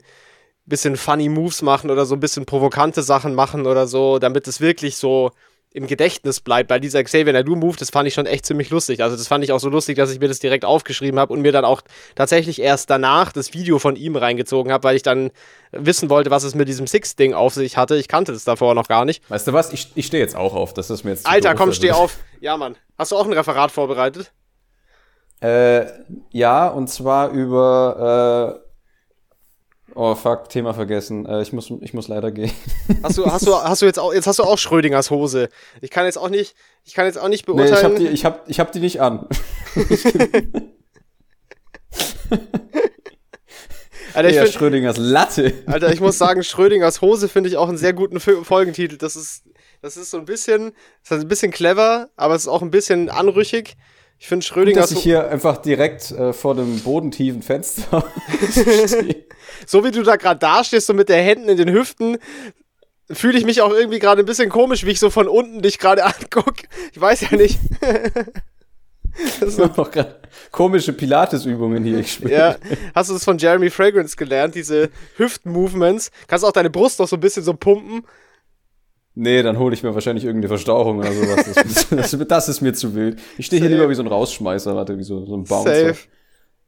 [0.65, 4.62] bisschen funny Moves machen oder so ein bisschen provokante Sachen machen oder so, damit es
[4.62, 5.31] wirklich so
[5.72, 9.04] im Gedächtnis bleibt, weil dieser Xavier Naidoo-Move, das fand ich schon echt ziemlich lustig.
[9.04, 11.42] Also das fand ich auch so lustig, dass ich mir das direkt aufgeschrieben habe und
[11.42, 11.82] mir dann auch
[12.16, 15.30] tatsächlich erst danach das Video von ihm reingezogen habe, weil ich dann
[15.72, 17.98] wissen wollte, was es mit diesem Six-Ding auf sich hatte.
[17.98, 19.30] Ich kannte das davor noch gar nicht.
[19.30, 19.74] Weißt du was?
[19.74, 20.74] Ich, ich stehe jetzt auch auf.
[20.74, 21.27] Das ist mir jetzt.
[21.27, 22.18] Alter, komm, steh auf.
[22.40, 22.75] Ja, Mann.
[22.98, 24.32] Hast du auch ein Referat vorbereitet?
[25.42, 25.86] Äh,
[26.32, 28.67] ja, und zwar über äh,
[30.00, 31.25] Oh fuck, Thema vergessen.
[31.25, 32.51] Äh, ich, muss, ich muss leider gehen.
[33.03, 35.50] Hast du, hast du, hast du jetzt auch, jetzt hast du auch Schrödingers Hose.
[35.81, 37.72] Ich kann jetzt auch nicht, ich kann jetzt auch nicht beurteilen.
[37.72, 39.27] Nee, ich hab die, ich hab, ich hab die nicht an.
[44.14, 45.51] Alter, ich ja, find, Schrödingers Latte.
[45.66, 48.98] Alter, ich muss sagen, Schrödingers Hose finde ich auch einen sehr guten Folgentitel.
[48.98, 49.46] Das ist,
[49.81, 50.74] das ist so ein bisschen,
[51.07, 53.77] das ist ein bisschen clever, aber es ist auch ein bisschen anrüchig.
[54.20, 54.82] Ich finde Schrödinger.
[54.82, 58.03] Gut, dass ich hier einfach direkt äh, vor dem bodentiefen Fenster
[59.66, 62.18] So wie du da gerade dastehst, so mit den Händen in den Hüften,
[63.10, 65.80] fühle ich mich auch irgendwie gerade ein bisschen komisch, wie ich so von unten dich
[65.80, 66.68] gerade angucke.
[66.92, 67.60] Ich weiß ja nicht.
[69.40, 70.20] das sind gerade
[70.51, 72.00] komische Pilates-Übungen hier.
[72.00, 72.58] Ich ja,
[72.94, 76.12] hast du das von Jeremy Fragrance gelernt, diese Hüft-Movements?
[76.27, 78.03] Kannst auch deine Brust noch so ein bisschen so pumpen.
[79.20, 81.46] Nee, dann hole ich mir wahrscheinlich irgendeine Verstauchung oder sowas.
[81.56, 83.20] Das, das, das ist mir zu wild.
[83.40, 85.88] Ich stehe hier lieber wie so ein Rausschmeißer, warte, wie so, so ein Bouncer.
[85.88, 86.00] Safe.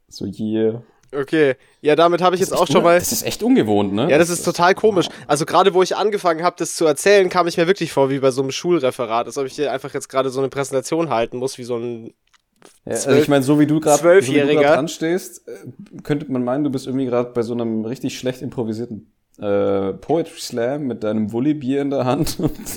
[0.08, 0.82] So, yeah.
[1.14, 2.98] Okay, ja, damit habe ich jetzt auch schon mal.
[2.98, 4.10] Das ist echt ungewohnt, ne?
[4.10, 5.06] Ja, das ist total komisch.
[5.28, 8.18] Also gerade wo ich angefangen habe, das zu erzählen, kam ich mir wirklich vor wie
[8.18, 11.38] bei so einem Schulreferat, als ob ich hier einfach jetzt gerade so eine Präsentation halten
[11.38, 12.14] muss, wie so ein
[12.84, 16.70] ja, also ich meine, so wie du gerade so anstehst, äh, könnte man meinen, du
[16.70, 21.80] bist irgendwie gerade bei so einem richtig schlecht improvisierten äh, Poetry Slam mit deinem Wulli-Bier
[21.80, 22.38] in der Hand.
[22.64, 22.76] das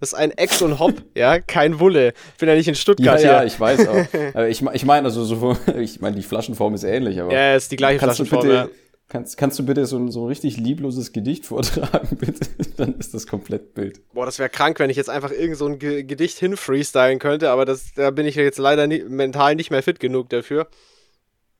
[0.00, 2.12] ist ein Ex und Hop, ja, kein Wulle.
[2.32, 3.22] Ich bin ja nicht in Stuttgart.
[3.22, 4.04] Ja, ja, ich weiß auch.
[4.34, 7.32] Aber ich, ich meine, also so, ich meine, die Flaschenform ist ähnlich, aber.
[7.32, 8.68] Ja, ist die gleiche Flaschenform, bitte, ja.
[9.08, 12.48] Kannst, kannst du bitte so ein, so ein richtig liebloses Gedicht vortragen, bitte?
[12.76, 14.00] Dann ist das komplett Bild.
[14.12, 17.50] Boah, das wäre krank, wenn ich jetzt einfach irgend so ein Ge Gedicht hinfreestylen könnte,
[17.50, 20.68] aber das, da bin ich jetzt leider nie, mental nicht mehr fit genug dafür.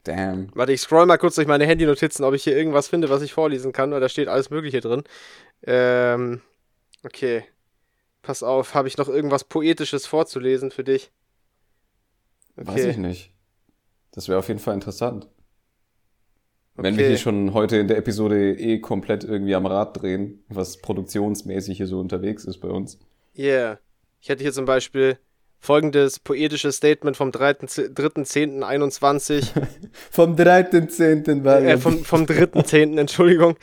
[0.04, 0.48] Damn.
[0.54, 3.32] Warte, ich scroll mal kurz durch meine Handy-Notizen, ob ich hier irgendwas finde, was ich
[3.32, 5.02] vorlesen kann, weil da steht alles Mögliche drin.
[5.62, 6.42] Ähm,
[7.04, 7.44] okay.
[8.22, 11.10] Pass auf, habe ich noch irgendwas Poetisches vorzulesen für dich?
[12.56, 12.66] Okay.
[12.68, 13.32] Weiß ich nicht.
[14.12, 15.28] Das wäre auf jeden Fall interessant.
[16.76, 16.84] Okay.
[16.84, 20.78] Wenn wir hier schon heute in der Episode eh komplett irgendwie am Rad drehen, was
[20.78, 22.98] produktionsmäßig hier so unterwegs ist bei uns.
[23.36, 23.78] Yeah.
[24.20, 25.18] Ich hätte hier zum Beispiel
[25.64, 29.46] folgendes poetische Statement vom 3.10.21.
[30.10, 31.44] vom 3.10.
[31.44, 33.00] war äh, vom, vom 3.10.
[33.00, 33.56] Entschuldigung.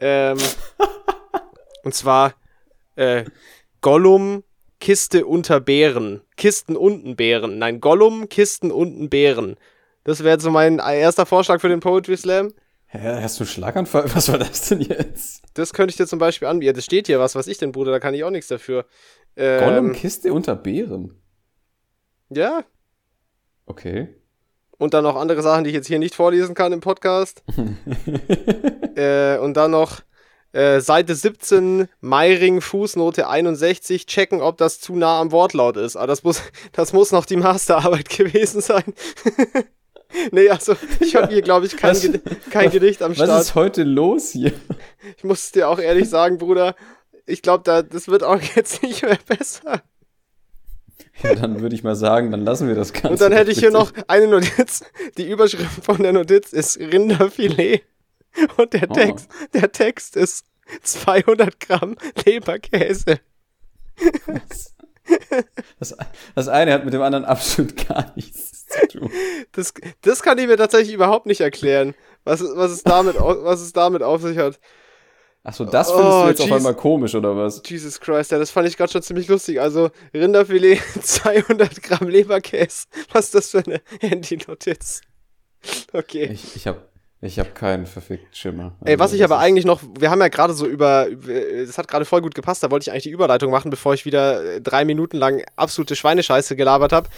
[0.00, 0.38] Ähm,
[1.84, 2.34] und zwar
[2.94, 3.24] äh,
[3.80, 4.44] Gollum,
[4.80, 6.20] Kiste unter Bären.
[6.36, 7.58] Kisten unten Bären.
[7.58, 9.56] Nein, Gollum, Kisten unten Bären.
[10.04, 12.52] Das wäre so mein erster Vorschlag für den Poetry Slam.
[12.86, 14.04] Hä, hast du einen Schlaganfall?
[14.14, 15.42] Was war das denn jetzt?
[15.54, 16.68] Das könnte ich dir zum Beispiel anbieten.
[16.68, 18.86] Ja, das steht hier, was weiß ich denn, Bruder, da kann ich auch nichts dafür.
[19.36, 21.20] Ähm, Gollum-Kiste unter Beeren.
[22.30, 22.64] Ja.
[23.66, 24.08] Okay.
[24.78, 27.42] Und dann noch andere Sachen, die ich jetzt hier nicht vorlesen kann im Podcast.
[28.94, 30.02] äh, und dann noch
[30.52, 35.96] äh, Seite 17, Meiring, Fußnote 61, checken, ob das zu nah am Wortlaut ist.
[35.96, 38.84] Aber das muss, das muss noch die Masterarbeit gewesen sein.
[40.30, 42.08] nee, also ich habe hier, glaube ich, kein, was,
[42.50, 43.28] kein Gedicht am Start.
[43.28, 44.52] Was ist heute los hier?
[45.16, 46.76] Ich muss dir auch ehrlich sagen, Bruder,
[47.26, 49.82] ich glaube, da, das wird auch jetzt nicht mehr besser.
[51.22, 53.08] Ja, dann würde ich mal sagen, dann lassen wir das Ganze.
[53.08, 54.84] Und dann hätte ich hier noch eine Notiz.
[55.16, 57.82] Die Überschrift von der Notiz ist Rinderfilet.
[58.56, 58.94] Und der oh.
[58.94, 60.46] Text, der Text ist
[60.82, 63.20] 200 Gramm Leberkäse.
[65.78, 65.96] Das,
[66.34, 69.10] das eine hat mit dem anderen absolut gar nichts zu tun.
[69.52, 73.72] Das, das kann ich mir tatsächlich überhaupt nicht erklären, was, was, es, damit, was es
[73.72, 74.60] damit auf sich hat.
[75.44, 77.62] Achso, das findest oh, du jetzt Jesus, auf einmal komisch, oder was?
[77.64, 79.60] Jesus Christ, ja, das fand ich gerade schon ziemlich lustig.
[79.60, 82.86] Also, Rinderfilet, 200 Gramm Leberkäse.
[83.12, 85.00] Was ist das für eine Handy-Notiz?
[85.92, 86.30] Okay.
[86.32, 86.82] Ich, ich habe
[87.20, 88.76] ich hab keinen verfickten Schimmer.
[88.80, 91.88] Also, Ey, was ich aber eigentlich noch, wir haben ja gerade so über, das hat
[91.88, 94.60] gerade voll gut gepasst, da wollte ich eigentlich die Überleitung machen, bevor ich wieder äh,
[94.60, 97.08] drei Minuten lang absolute Schweinescheiße gelabert habe.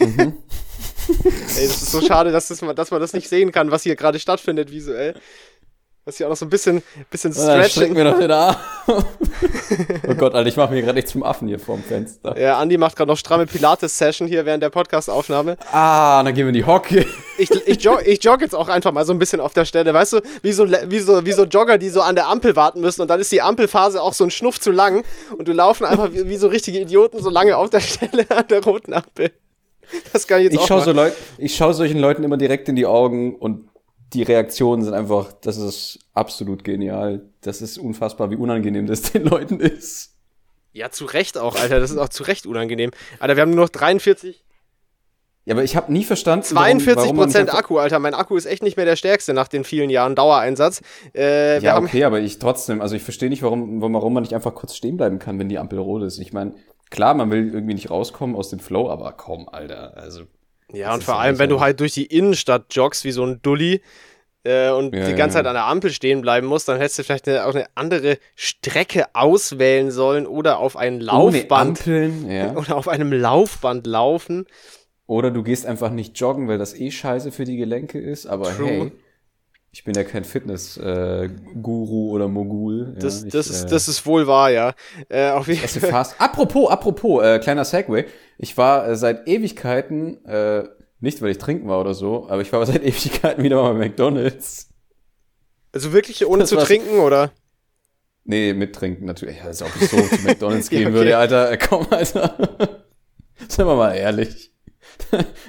[0.00, 0.34] Mhm.
[1.08, 3.96] Ey, das ist so schade, dass, das, dass man das nicht sehen kann, was hier
[3.96, 5.14] gerade stattfindet visuell.
[6.06, 7.88] Das hier auch noch so ein bisschen, bisschen stretching.
[7.88, 8.54] Dann wir noch den Arm.
[8.86, 12.40] oh Gott, Alter, ich mache mir gerade nicht zum Affen hier vorm Fenster.
[12.40, 15.56] Ja, Andi macht gerade noch stramme Pilates-Session hier während der Podcast-Aufnahme.
[15.72, 17.04] Ah, dann gehen wir in die Hocke.
[17.38, 19.92] ich, ich, jog, ich jogge jetzt auch einfach mal so ein bisschen auf der Stelle.
[19.92, 22.80] Weißt du, wie so, wie, so, wie so Jogger, die so an der Ampel warten
[22.82, 25.04] müssen und dann ist die Ampelphase auch so ein Schnuff zu lang
[25.36, 28.46] und du laufen einfach wie, wie so richtige Idioten so lange auf der Stelle an
[28.48, 29.32] der roten Ampel.
[30.12, 32.68] Das kann ich jetzt ich auch schau so Leut, Ich schaue solchen Leuten immer direkt
[32.68, 33.70] in die Augen und
[34.12, 37.28] die Reaktionen sind einfach, das ist absolut genial.
[37.40, 40.14] Das ist unfassbar, wie unangenehm das den Leuten ist.
[40.72, 41.80] Ja, zu Recht auch, Alter.
[41.80, 42.90] Das ist auch zu Recht unangenehm.
[43.18, 44.44] Alter, wir haben nur noch 43.
[45.46, 46.44] Ja, aber ich habe nie verstanden.
[46.44, 48.00] 42 warum, warum Prozent Akku, Alter.
[48.00, 50.82] Mein Akku ist echt nicht mehr der stärkste nach den vielen Jahren Dauereinsatz.
[51.14, 54.54] Äh, ja, okay, aber ich trotzdem, also ich verstehe nicht, warum, warum man nicht einfach
[54.54, 56.18] kurz stehen bleiben kann, wenn die Ampel rot ist.
[56.18, 56.54] Ich meine,
[56.90, 59.96] klar, man will irgendwie nicht rauskommen aus dem Flow, aber komm, Alter.
[59.96, 60.24] Also
[60.72, 63.82] ja, und vor allem, wenn du halt durch die Innenstadt joggst, wie so ein Dulli,
[64.46, 65.42] äh, und ja, die ganze ja.
[65.42, 68.18] Zeit an der Ampel stehen bleiben musst, dann hättest du vielleicht eine, auch eine andere
[68.36, 71.80] Strecke auswählen sollen oder auf ein Laufband.
[71.80, 72.52] Ampeln, ja.
[72.56, 74.46] Oder auf einem Laufband laufen.
[75.06, 78.56] Oder du gehst einfach nicht joggen, weil das eh scheiße für die Gelenke ist, aber
[78.56, 78.66] True.
[78.68, 78.92] hey.
[79.76, 82.94] Ich bin ja kein Fitness-Guru äh, oder Mogul.
[82.98, 84.72] Das, ja, ich, das, ist, äh, das ist wohl wahr, ja.
[85.10, 85.90] Äh, auf jeden Fall.
[85.90, 86.18] Fast.
[86.18, 88.06] Apropos, apropos, äh, kleiner Segway.
[88.38, 90.66] Ich war äh, seit Ewigkeiten, äh,
[91.00, 93.88] nicht weil ich trinken war oder so, aber ich war seit Ewigkeiten wieder mal bei
[93.88, 94.70] McDonalds.
[95.72, 97.32] Also wirklich ohne das zu trinken, oder?
[98.24, 99.42] Nee, mit trinken natürlich.
[99.42, 100.96] Als ob ich so zu McDonalds gehen ja, okay.
[100.96, 101.54] würde, Alter.
[101.68, 102.34] Komm, Alter.
[103.46, 104.54] Seien wir mal ehrlich.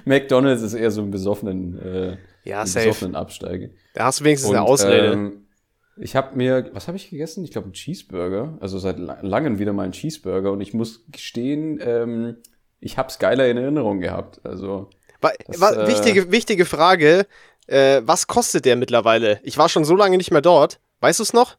[0.03, 3.73] McDonalds ist eher so ein besoffenen, äh, ja, besoffenen Absteige.
[3.93, 5.13] Da hast du wenigstens Und, eine Ausrede.
[5.13, 5.47] Ähm,
[5.99, 7.43] ich habe mir, was habe ich gegessen?
[7.43, 8.57] Ich glaube, einen Cheeseburger.
[8.61, 10.51] Also seit langem wieder mal einen Cheeseburger.
[10.51, 12.37] Und ich muss gestehen, ähm,
[12.79, 14.45] ich habe es geiler in Erinnerung gehabt.
[14.45, 14.89] Also
[15.47, 17.25] das, äh, wichtige, wichtige Frage.
[17.65, 19.39] Äh, was kostet der mittlerweile?
[19.43, 20.79] Ich war schon so lange nicht mehr dort.
[20.99, 21.57] Weißt du es noch?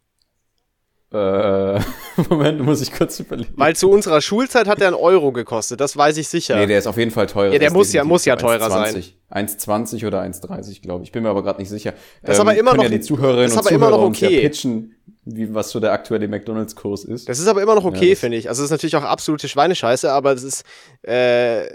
[1.11, 1.81] Äh,
[2.29, 3.53] Moment, muss ich kurz überlegen.
[3.57, 6.57] Weil zu unserer Schulzeit hat er einen Euro gekostet, das weiß ich sicher.
[6.57, 7.53] Nee, der ist auf jeden Fall teurer.
[7.53, 9.47] Ja, der muss ja, muss ja teurer 1, sein.
[9.47, 11.09] 1,20 oder 1,30, glaube ich.
[11.09, 11.95] Ich bin mir aber gerade nicht sicher.
[12.23, 14.35] Das ist ähm, aber immer noch, ja die Zuhörerinnen und Zuhörer noch okay.
[14.35, 17.27] ja pitchen, wie, was so der aktuelle McDonalds-Kurs ist.
[17.27, 18.51] Das ist aber immer noch okay, ja, finde ich.
[18.51, 20.65] Also, das ist natürlich auch absolute Schweinescheiße, aber das ist,
[21.07, 21.67] äh,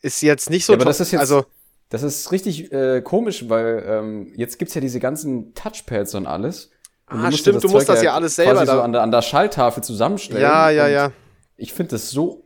[0.00, 0.72] ist jetzt nicht so.
[0.72, 1.44] Ja, aber das ist jetzt, also,
[1.90, 6.70] das ist richtig äh, komisch, weil ähm, jetzt gibt's ja diese ganzen Touchpads und alles.
[7.10, 9.22] Und ah, stimmt, du musst das ja alles selber da so an der, an der
[9.22, 10.42] Schalltafel zusammenstellen.
[10.42, 11.12] Ja, ja, ja.
[11.56, 12.44] Ich finde das so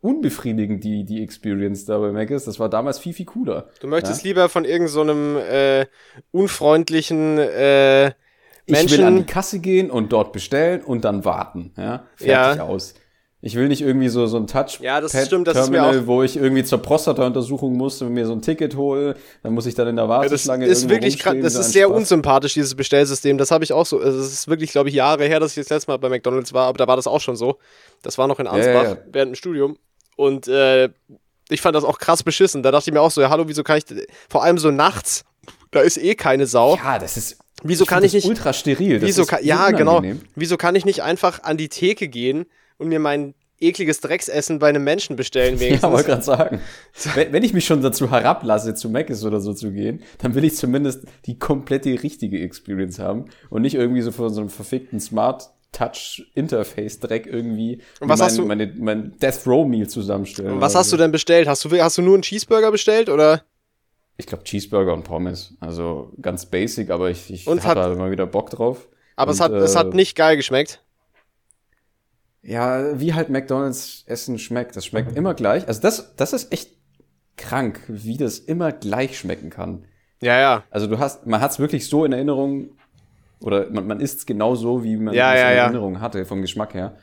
[0.00, 2.46] unbefriedigend, die, die Experience da bei Mac ist.
[2.46, 3.68] Das war damals viel, viel cooler.
[3.80, 4.28] Du möchtest ja?
[4.28, 5.86] lieber von irgendeinem so äh,
[6.30, 8.12] unfreundlichen äh,
[8.66, 8.86] Menschen...
[8.86, 11.72] Ich will an die Kasse gehen und dort bestellen und dann warten.
[11.76, 12.62] Ja, fertig ja.
[12.62, 12.94] aus.
[13.42, 16.36] Ich will nicht irgendwie so, so ein touch ja, das stimmt, das Terminal, wo ich
[16.36, 19.14] irgendwie zur Prostata-Untersuchung muss und mir so ein Ticket hole.
[19.42, 21.86] Dann muss ich dann in der Warteschlange ja, Das ist wirklich grad, das ist sehr
[21.86, 21.96] Spaß.
[21.96, 23.36] unsympathisch, dieses Bestellsystem.
[23.36, 24.00] Das habe ich auch so.
[24.00, 26.54] Also es ist wirklich, glaube ich, Jahre her, dass ich das letzte Mal bei McDonalds
[26.54, 27.58] war, aber da war das auch schon so.
[28.02, 29.76] Das war noch in Ansbach ja, ja, während dem Studium.
[30.16, 30.88] Und äh,
[31.50, 32.62] ich fand das auch krass beschissen.
[32.62, 33.84] Da dachte ich mir auch so, ja, hallo, wieso kann ich,
[34.30, 35.24] vor allem so nachts,
[35.72, 36.76] da ist eh keine Sau.
[36.76, 39.00] Ja, das ist Wieso kann ich nicht ultra steril?
[39.02, 40.02] wieso kann, ja, genau.
[40.34, 42.46] Wieso kann ich nicht einfach an die Theke gehen
[42.78, 45.82] und mir meinen ekliges Drecksessen bei einem Menschen bestellen wenigstens.
[45.82, 46.60] Ja, wollte gerade sagen.
[47.14, 50.44] wenn, wenn, ich mich schon dazu herablasse, zu Mc's oder so zu gehen, dann will
[50.44, 55.00] ich zumindest die komplette richtige Experience haben und nicht irgendwie so von so einem verfickten
[55.00, 59.86] Smart Touch Interface Dreck irgendwie und was mein, hast du meine, mein Death Row Meal
[59.88, 60.52] zusammenstellen.
[60.52, 60.96] Und was hast so.
[60.96, 61.48] du denn bestellt?
[61.48, 63.42] Hast du hast du nur einen Cheeseburger bestellt oder?
[64.16, 65.54] Ich glaube Cheeseburger und Pommes.
[65.60, 68.88] Also ganz basic, aber ich, ich habe da immer wieder Bock drauf.
[69.16, 70.82] Aber und, es hat äh, es hat nicht geil geschmeckt.
[72.46, 74.76] Ja, wie halt McDonalds Essen schmeckt.
[74.76, 75.66] Das schmeckt immer gleich.
[75.66, 76.70] Also das, das ist echt
[77.36, 79.84] krank, wie das immer gleich schmecken kann.
[80.22, 80.64] Ja, ja.
[80.70, 82.70] Also du hast, man hat es wirklich so in Erinnerung,
[83.40, 85.64] oder man, man isst es genau so, wie man es ja, in ja.
[85.64, 86.96] Erinnerung hatte, vom Geschmack her.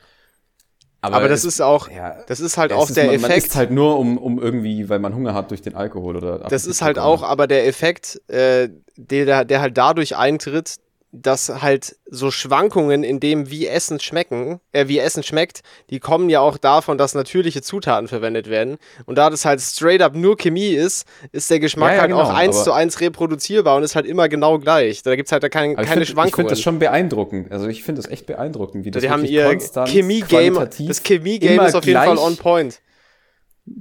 [1.02, 1.88] Aber, Aber das es, ist auch,
[2.26, 3.28] das ist halt auch ist, der man, Effekt.
[3.28, 6.38] Man isst halt nur, um, um irgendwie, weil man Hunger hat durch den Alkohol oder.
[6.38, 10.76] Das ist halt auch, aber der Effekt, äh, der, der halt dadurch eintritt,
[11.16, 16.28] dass halt so Schwankungen in dem, wie Essen schmecken, äh, wie Essen schmeckt, die kommen
[16.28, 18.78] ja auch davon, dass natürliche Zutaten verwendet werden.
[19.06, 22.10] Und da das halt straight up nur Chemie ist, ist der Geschmack ja, ja, halt
[22.10, 25.04] genau, auch eins zu eins reproduzierbar und ist halt immer genau gleich.
[25.04, 26.28] Da gibt es halt da kein, keine find, Schwankungen.
[26.28, 27.52] Ich finde das schon beeindruckend.
[27.52, 31.76] Also ich finde das echt beeindruckend, wie das Die haben ihr Chemie-Game, das Chemie-Game ist
[31.76, 32.80] auf jeden Fall on point.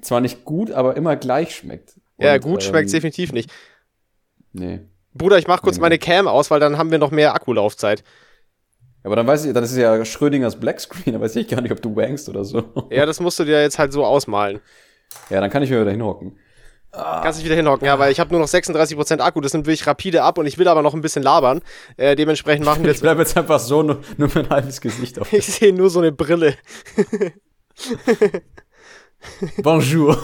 [0.02, 1.96] Zwar nicht gut, aber immer gleich schmeckt.
[2.18, 3.50] Und, ja, gut schmeckt ähm, definitiv nicht.
[4.54, 4.82] Nee.
[5.14, 8.04] Bruder, ich mach kurz meine Cam aus, weil dann haben wir noch mehr Akkulaufzeit.
[9.04, 11.72] Aber dann weiß ich, dann ist es ja Schrödingers Blackscreen, da weiß ich gar nicht,
[11.72, 12.64] ob du wankst oder so.
[12.90, 14.62] Ja, das musst du dir jetzt halt so ausmalen.
[15.30, 16.38] Ja, dann kann ich mir wieder hinhocken.
[16.92, 19.88] Kannst dich wieder hinhocken, ja, weil ich habe nur noch 36% Akku, das nimmt wirklich
[19.88, 21.62] rapide ab und ich will aber noch ein bisschen labern.
[21.98, 22.98] Äh, dementsprechend machen wir jetzt.
[22.98, 25.34] Ich bleib jetzt einfach so nur, nur mein halbes Gesicht auf.
[25.34, 26.56] ich sehe nur so eine Brille.
[29.62, 30.18] Bonjour.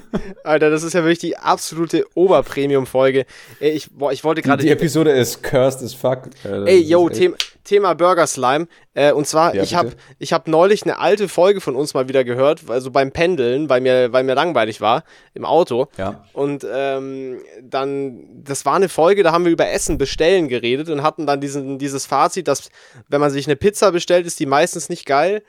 [0.44, 3.26] Alter, das ist ja wirklich die absolute Oberpremium-Folge.
[3.60, 4.62] Ich, boah, ich wollte gerade.
[4.62, 6.30] Die, die, Episode ist cursed as fuck.
[6.44, 8.68] Ey, yo, Thema, Thema Burger Slime.
[8.94, 12.08] Äh, und zwar, ja, ich habe ich hab neulich eine alte Folge von uns mal
[12.08, 15.88] wieder gehört, also beim Pendeln, weil mir, weil mir langweilig war im Auto.
[15.98, 16.24] Ja.
[16.32, 21.02] Und ähm, dann, das war eine Folge, da haben wir über Essen bestellen geredet und
[21.02, 22.70] hatten dann diesen, dieses Fazit, dass
[23.08, 25.42] wenn man sich eine Pizza bestellt, ist die meistens nicht geil.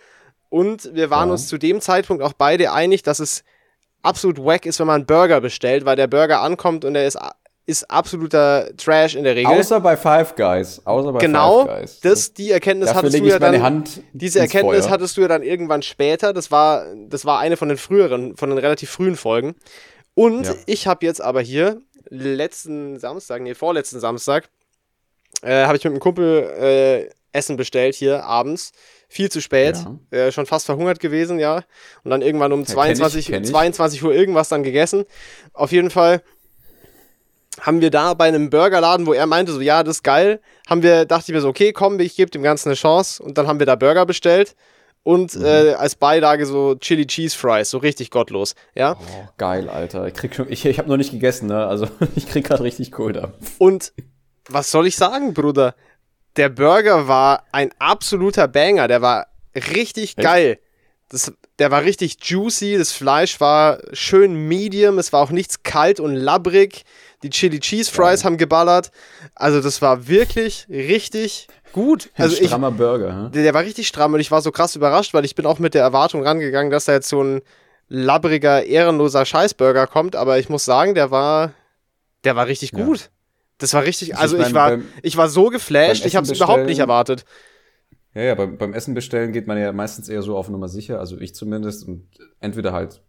[0.50, 1.34] Und wir waren ja.
[1.34, 3.44] uns zu dem Zeitpunkt auch beide einig, dass es
[4.02, 7.18] absolut wack ist, wenn man einen Burger bestellt, weil der Burger ankommt und er ist,
[7.66, 9.52] ist absoluter Trash in der Regel.
[9.52, 10.82] Außer bei Five Guys.
[10.86, 12.00] Außer bei genau, Five Guys.
[12.00, 13.84] Das, die Erkenntnis Dafür hattest du ja dann.
[14.14, 14.92] Diese Erkenntnis Feuer.
[14.92, 16.32] hattest du ja dann irgendwann später.
[16.32, 19.56] Das war, das war eine von den früheren, von den relativ frühen Folgen.
[20.14, 20.56] Und ja.
[20.66, 24.50] ich habe jetzt aber hier letzten Samstag, nee, vorletzten Samstag,
[25.42, 28.72] äh, habe ich mit einem Kumpel äh, Essen bestellt hier abends
[29.08, 29.78] viel zu spät,
[30.12, 30.18] ja.
[30.18, 31.64] äh, schon fast verhungert gewesen, ja.
[32.04, 33.50] Und dann irgendwann um ja, 22, kenn ich, kenn ich.
[33.50, 35.06] 22 Uhr irgendwas dann gegessen.
[35.54, 36.22] Auf jeden Fall
[37.62, 40.40] haben wir da bei einem Burgerladen, wo er meinte, so, ja, das ist geil,
[40.70, 43.24] haben wir, dachte ich mir so, okay, komm, ich gebe dem Ganzen eine Chance.
[43.24, 44.56] Und dann haben wir da Burger bestellt.
[45.04, 45.46] Und mhm.
[45.46, 48.98] äh, als Beilage so Chili Cheese Fries, so richtig gottlos, ja.
[49.00, 50.06] Oh, geil, Alter.
[50.06, 51.66] Ich krieg schon, ich, ich habe noch nicht gegessen, ne?
[51.66, 53.32] Also ich krieg gerade richtig Kohl da.
[53.58, 53.94] Und
[54.50, 55.76] was soll ich sagen, Bruder?
[56.38, 58.88] Der Burger war ein absoluter Banger.
[58.88, 60.26] Der war richtig Echt?
[60.26, 60.60] geil.
[61.10, 62.78] Das, der war richtig juicy.
[62.78, 65.00] Das Fleisch war schön medium.
[65.00, 66.84] Es war auch nichts kalt und labbrig.
[67.24, 68.26] Die Chili Cheese Fries ja.
[68.26, 68.92] haben geballert.
[69.34, 72.10] Also, das war wirklich richtig gut.
[72.16, 73.32] Also ein strammer ich, Burger.
[73.34, 75.60] Der, der, war richtig stramm und ich war so krass überrascht, weil ich bin auch
[75.60, 77.42] mit der Erwartung rangegangen, dass da jetzt so ein
[77.88, 80.16] labbriger, ehrenloser Scheißburger kommt.
[80.16, 81.54] Aber ich muss sagen, der war,
[82.24, 82.84] der war richtig ja.
[82.86, 83.10] gut.
[83.58, 86.36] Das war richtig, also ich, ich war, beim, ich war so geflasht, ich habe es
[86.36, 87.26] überhaupt nicht erwartet.
[88.14, 91.00] Ja, ja, beim, beim Essen bestellen geht man ja meistens eher so auf Nummer sicher,
[91.00, 92.08] also ich zumindest, und
[92.40, 93.02] entweder halt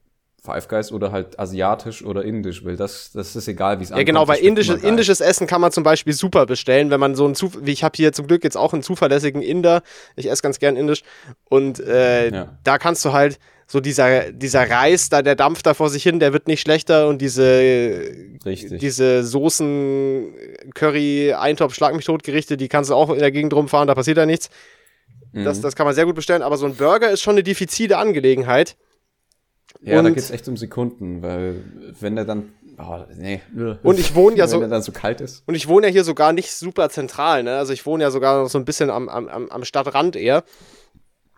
[0.42, 2.76] Five Guys oder halt asiatisch oder indisch will.
[2.76, 4.00] Das, das ist egal, wie es ankommt.
[4.00, 7.26] Ja, genau, weil indisches, indisches Essen kann man zum Beispiel super bestellen, wenn man so
[7.26, 9.82] ein Zuf wie ich habe hier zum Glück jetzt auch einen zuverlässigen Inder.
[10.16, 11.02] Ich esse ganz gern indisch.
[11.48, 12.58] Und äh, ja.
[12.62, 16.20] da kannst du halt so dieser, dieser Reis, da der Dampf da vor sich hin,
[16.20, 18.10] der wird nicht schlechter und diese,
[18.46, 18.80] Richtig.
[18.80, 20.32] diese Soßen,
[20.74, 23.94] Curry, Eintopf, Schlag mich tot Gerichte, die kannst du auch in der Gegend rumfahren, da
[23.94, 24.48] passiert da nichts.
[25.32, 25.44] Mhm.
[25.44, 27.98] Das, das kann man sehr gut bestellen, aber so ein Burger ist schon eine diffizile
[27.98, 28.76] Angelegenheit.
[29.80, 31.62] Ja, und da geht's echt um Sekunden, weil
[32.00, 33.40] wenn der dann Oh, nee.
[33.82, 34.58] Und ich wohne ja so.
[34.58, 35.42] Wenn er dann so kalt ist.
[35.46, 37.56] Und ich wohne ja hier sogar nicht super zentral, ne?
[37.58, 40.44] Also ich wohne ja sogar noch so ein bisschen am, am, am Stadtrand eher.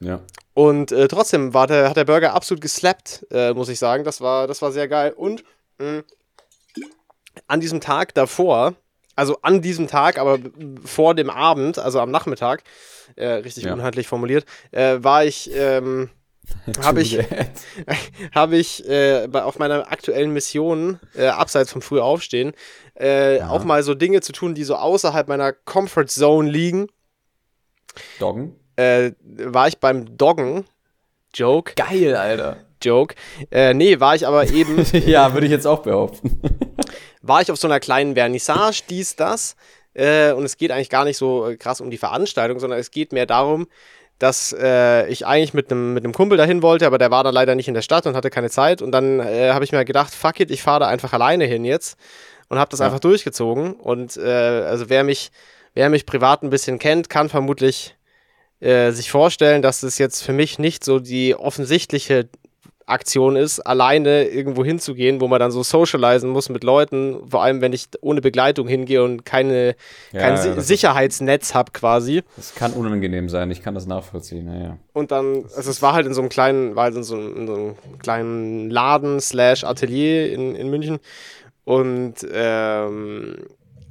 [0.01, 0.21] Ja.
[0.53, 4.05] Und äh, trotzdem war der, hat der Burger absolut geslappt, äh, muss ich sagen.
[4.05, 5.15] Das war, das war sehr geil.
[5.17, 5.43] Und
[5.79, 6.03] mh,
[7.47, 8.75] an diesem Tag davor,
[9.17, 10.39] also an diesem Tag, aber
[10.85, 12.65] vor dem Abend, also am Nachmittag,
[13.17, 13.73] äh, richtig ja.
[13.73, 15.51] unhandlich formuliert, äh, war ich.
[15.55, 16.11] Ähm,
[16.83, 17.19] habe ich,
[18.35, 22.53] hab ich äh, bei, auf meiner aktuellen Mission, äh, abseits vom Frühaufstehen,
[22.95, 26.89] äh, auch mal so Dinge zu tun, die so außerhalb meiner Comfort Zone liegen.
[28.19, 28.57] Doggen?
[28.81, 30.65] äh, war ich beim Doggen
[31.35, 31.75] Joke.
[31.77, 32.57] Geil, Alter.
[32.83, 33.15] Joke.
[33.51, 34.85] Äh, nee, war ich aber eben.
[35.07, 36.41] ja, würde ich jetzt auch behaupten.
[37.23, 39.55] war ich auf so einer kleinen Vernissage, dies, das.
[39.93, 42.91] Äh, und es geht eigentlich gar nicht so äh, krass um die Veranstaltung, sondern es
[42.91, 43.67] geht mehr darum,
[44.21, 47.55] dass äh, ich eigentlich mit einem mit Kumpel dahin wollte, aber der war dann leider
[47.55, 48.83] nicht in der Stadt und hatte keine Zeit.
[48.83, 51.65] Und dann äh, habe ich mir gedacht, fuck it, ich fahre da einfach alleine hin
[51.65, 51.99] jetzt
[52.51, 52.87] und habe das ja.
[52.87, 53.73] einfach durchgezogen.
[53.73, 55.33] Und äh, also wer mich,
[55.73, 57.97] wer mich privat ein bisschen kennt, kann vermutlich
[58.61, 62.29] äh, sich vorstellen, dass es jetzt für mich nicht so die offensichtliche
[62.91, 67.61] Aktion ist, alleine irgendwo hinzugehen, wo man dann so socialisen muss mit Leuten, vor allem
[67.61, 69.77] wenn ich ohne Begleitung hingehe und keine,
[70.13, 72.23] ja, kein ja, Sicherheitsnetz habe quasi.
[72.37, 76.07] Das kann unangenehm sein, ich kann das nachvollziehen, ja, Und dann, also es war halt
[76.07, 80.33] in so einem kleinen, war halt in so, in so einem kleinen Laden slash Atelier
[80.33, 80.99] in, in München
[81.65, 83.37] und ähm,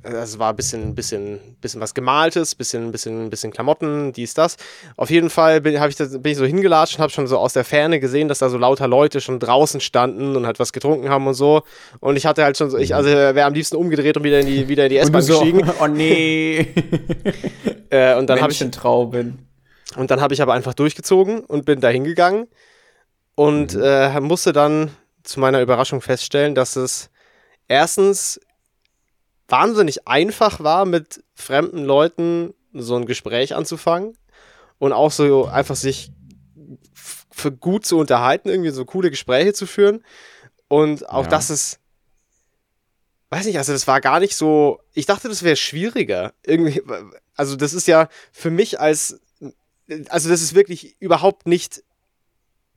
[0.02, 4.56] es war ein bisschen, bisschen, bisschen was Gemaltes, bisschen, bisschen, bisschen Klamotten, dies, das.
[4.96, 7.54] Auf jeden Fall bin, ich, das, bin ich so hingelatscht und habe schon so aus
[7.54, 11.10] der Ferne gesehen, dass da so lauter Leute schon draußen standen und halt was getrunken
[11.10, 11.64] haben und so.
[12.00, 14.46] Und ich hatte halt schon so, ich, also wäre am liebsten umgedreht und wieder in
[14.46, 15.70] die, wieder in die S-Bahn so, gestiegen.
[15.82, 16.60] Oh nee.
[17.90, 18.60] äh, und dann habe ich.
[18.72, 19.48] Trauben.
[19.96, 22.48] Und dann habe ich aber einfach durchgezogen und bin da hingegangen
[23.36, 23.82] und mhm.
[23.84, 24.92] äh, musste dann
[25.24, 27.10] zu meiner Überraschung feststellen, dass es
[27.68, 28.40] erstens
[29.50, 34.18] wahnsinnig einfach war, mit fremden Leuten so ein Gespräch anzufangen
[34.78, 36.12] und auch so einfach sich
[37.32, 40.04] für gut zu unterhalten, irgendwie so coole Gespräche zu führen.
[40.68, 41.30] Und auch ja.
[41.30, 41.80] das ist,
[43.30, 46.34] weiß nicht, also das war gar nicht so, ich dachte, das wäre schwieriger.
[46.46, 46.82] Irgendwie,
[47.36, 49.20] also das ist ja für mich als,
[50.10, 51.84] also das ist wirklich überhaupt nicht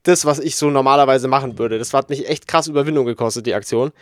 [0.05, 1.79] das, was ich so normalerweise machen würde.
[1.79, 3.93] Das hat mich echt krass Überwindung gekostet, die Aktion.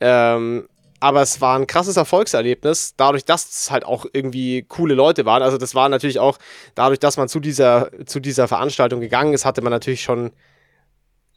[0.00, 0.68] Ähm,
[1.00, 5.42] aber es war ein krasses Erfolgserlebnis, dadurch, dass es halt auch irgendwie coole Leute waren.
[5.42, 6.38] Also das war natürlich auch,
[6.74, 10.30] dadurch, dass man zu dieser, zu dieser Veranstaltung gegangen ist, hatte man natürlich schon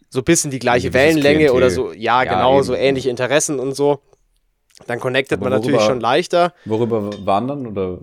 [0.09, 1.57] so ein bisschen die gleiche Wellenlänge Klientel.
[1.57, 2.63] oder so, ja, ja genau, eben.
[2.63, 3.99] so ähnliche Interessen und so.
[4.85, 6.53] Dann connectet Aber man worüber, natürlich schon leichter.
[6.65, 7.99] Worüber waren dann oder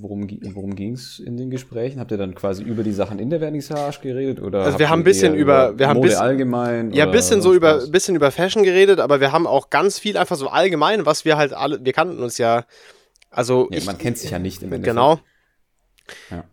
[0.00, 2.00] worum, worum ging es in den Gesprächen?
[2.00, 4.40] Habt ihr dann quasi über die Sachen in der Vernissage geredet?
[4.40, 6.92] Oder also wir haben ein bisschen über, wir haben Mode bisschen, allgemein?
[6.92, 10.16] Ja, ein bisschen so über, bisschen über Fashion geredet, aber wir haben auch ganz viel
[10.16, 12.64] einfach so allgemein, was wir halt alle, wir kannten uns ja,
[13.30, 13.68] also.
[13.70, 14.96] Ja, ich, man kennt sich ja nicht im Endeffekt.
[14.96, 15.20] Genau.
[16.30, 16.44] Ja.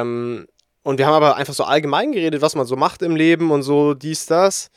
[0.00, 0.46] Ähm,
[0.82, 3.62] und wir haben aber einfach so allgemein geredet, was man so macht im Leben und
[3.62, 4.70] so dies, das.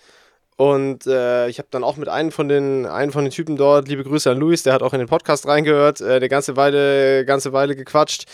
[0.58, 3.88] Und äh, ich habe dann auch mit einem von den einen von den Typen dort,
[3.88, 7.26] liebe Grüße an Luis, der hat auch in den Podcast reingehört, äh, eine ganze Weile,
[7.26, 8.26] ganze Weile gequatscht.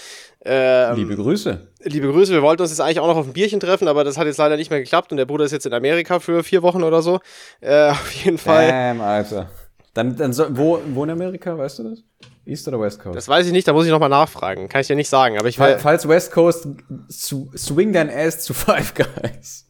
[0.46, 1.68] Ähm, liebe Grüße.
[1.82, 2.32] Liebe Grüße.
[2.32, 4.38] Wir wollten uns jetzt eigentlich auch noch auf ein Bierchen treffen, aber das hat jetzt
[4.38, 7.02] leider nicht mehr geklappt und der Bruder ist jetzt in Amerika für vier Wochen oder
[7.02, 7.20] so.
[7.60, 8.70] Äh, auf jeden Fall.
[8.70, 9.50] Damn, Alter.
[9.94, 12.04] Dann, dann so, wo, wo in Amerika, weißt du das?
[12.46, 13.18] East oder West Coast?
[13.18, 14.70] Das weiß ich nicht, da muss ich nochmal nachfragen.
[14.70, 15.82] Kann ich dir nicht sagen, aber ich weiß.
[15.82, 16.68] Falls West Coast,
[17.10, 19.66] swing dein Ass zu Five Guys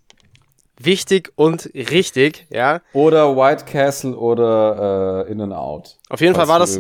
[0.86, 2.82] wichtig und richtig, ja.
[2.94, 5.98] Oder White Castle oder äh, In and Out.
[6.10, 6.80] Auf jeden Fall war das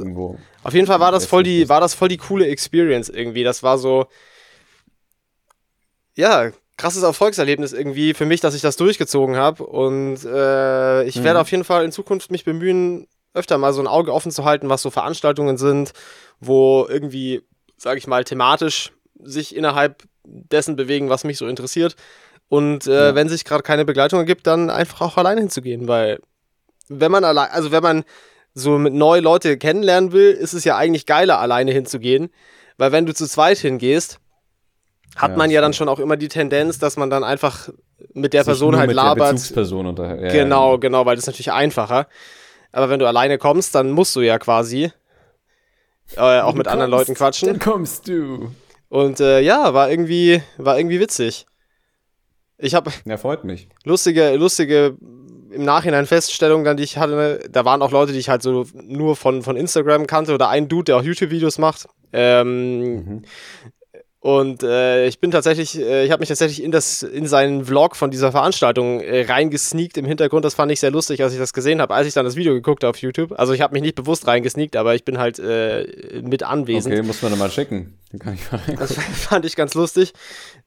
[0.63, 3.44] auf jeden Fall war das voll die war das voll die coole Experience irgendwie.
[3.44, 4.08] Das war so
[6.16, 11.24] ja, krasses Erfolgserlebnis irgendwie für mich, dass ich das durchgezogen habe und äh, ich mhm.
[11.24, 14.46] werde auf jeden Fall in Zukunft mich bemühen, öfter mal so ein Auge offen zu
[14.46, 15.94] halten, was so Veranstaltungen sind,
[16.39, 17.42] wo irgendwie,
[17.78, 18.92] sage ich mal, thematisch
[19.24, 21.96] sich innerhalb dessen bewegen, was mich so interessiert.
[22.54, 23.16] Und äh, ja.
[23.16, 26.20] wenn sich gerade keine Begleitung ergibt, dann einfach auch alleine hinzugehen, weil
[26.88, 28.04] wenn man allein, also wenn man
[28.54, 32.30] so mit neue Leute kennenlernen will, ist es ja eigentlich geiler, alleine hinzugehen,
[32.78, 34.20] weil wenn du zu zweit hingehst,
[35.16, 37.70] hat ja, man ja dann schon auch immer die Tendenz, dass man dann einfach
[38.13, 39.30] mit der Person halt mit labert.
[39.30, 42.06] Der Bezugsperson unter ja, genau, genau, weil das ist natürlich einfacher.
[42.72, 44.92] Aber wenn du alleine kommst, dann musst du ja quasi
[46.18, 47.48] äh, auch mit kommst, anderen Leuten quatschen.
[47.48, 48.52] Dann kommst du.
[48.89, 51.48] Und äh, ja, war irgendwie, war irgendwie witzig.
[52.58, 52.92] Ich habe.
[53.06, 53.68] Ja, freut mich.
[53.84, 54.98] Lustige, lustige
[55.52, 57.48] im Nachhinein Feststellungen, dann, die ich hatte.
[57.52, 60.68] Da waren auch Leute, die ich halt so nur von, von Instagram kannte oder ein
[60.68, 61.88] Dude, der auch YouTube-Videos macht.
[62.12, 63.22] Ähm, mhm.
[64.24, 67.98] Und äh, ich bin tatsächlich, äh, ich habe mich tatsächlich in, das, in seinen Vlog
[67.98, 70.46] von dieser Veranstaltung äh, reingesneakt im Hintergrund.
[70.46, 72.54] Das fand ich sehr lustig, als ich das gesehen habe, als ich dann das Video
[72.54, 73.38] geguckt habe auf YouTube.
[73.38, 76.96] Also ich habe mich nicht bewusst reingesneakt, aber ich bin halt äh, mit anwesend.
[76.96, 77.98] Okay, muss man dann mal schicken.
[78.14, 80.14] Den kann ich mal das fand ich ganz lustig.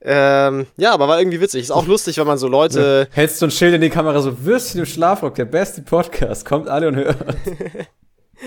[0.02, 1.62] Ähm, ja, aber war irgendwie witzig.
[1.62, 3.08] Ist auch lustig, wenn man so Leute.
[3.12, 6.44] Hältst du ein Schild in die Kamera so, Würstchen im Schlafrock, der beste Podcast.
[6.44, 7.16] Kommt alle und hört.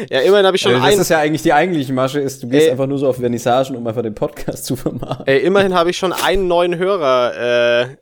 [0.09, 0.97] Ja, immerhin habe ich schon also das ein.
[0.97, 3.17] Das ist ja eigentlich die eigentliche Masche, ist, du gehst ey, einfach nur so auf
[3.17, 5.27] Vernissagen, um einfach den Podcast zu vermarkten.
[5.27, 7.97] Ey, immerhin habe ich schon einen neuen Hörer äh,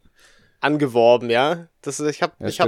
[0.59, 1.67] angeworben, ja.
[1.81, 2.59] Das, ich habe ja, ich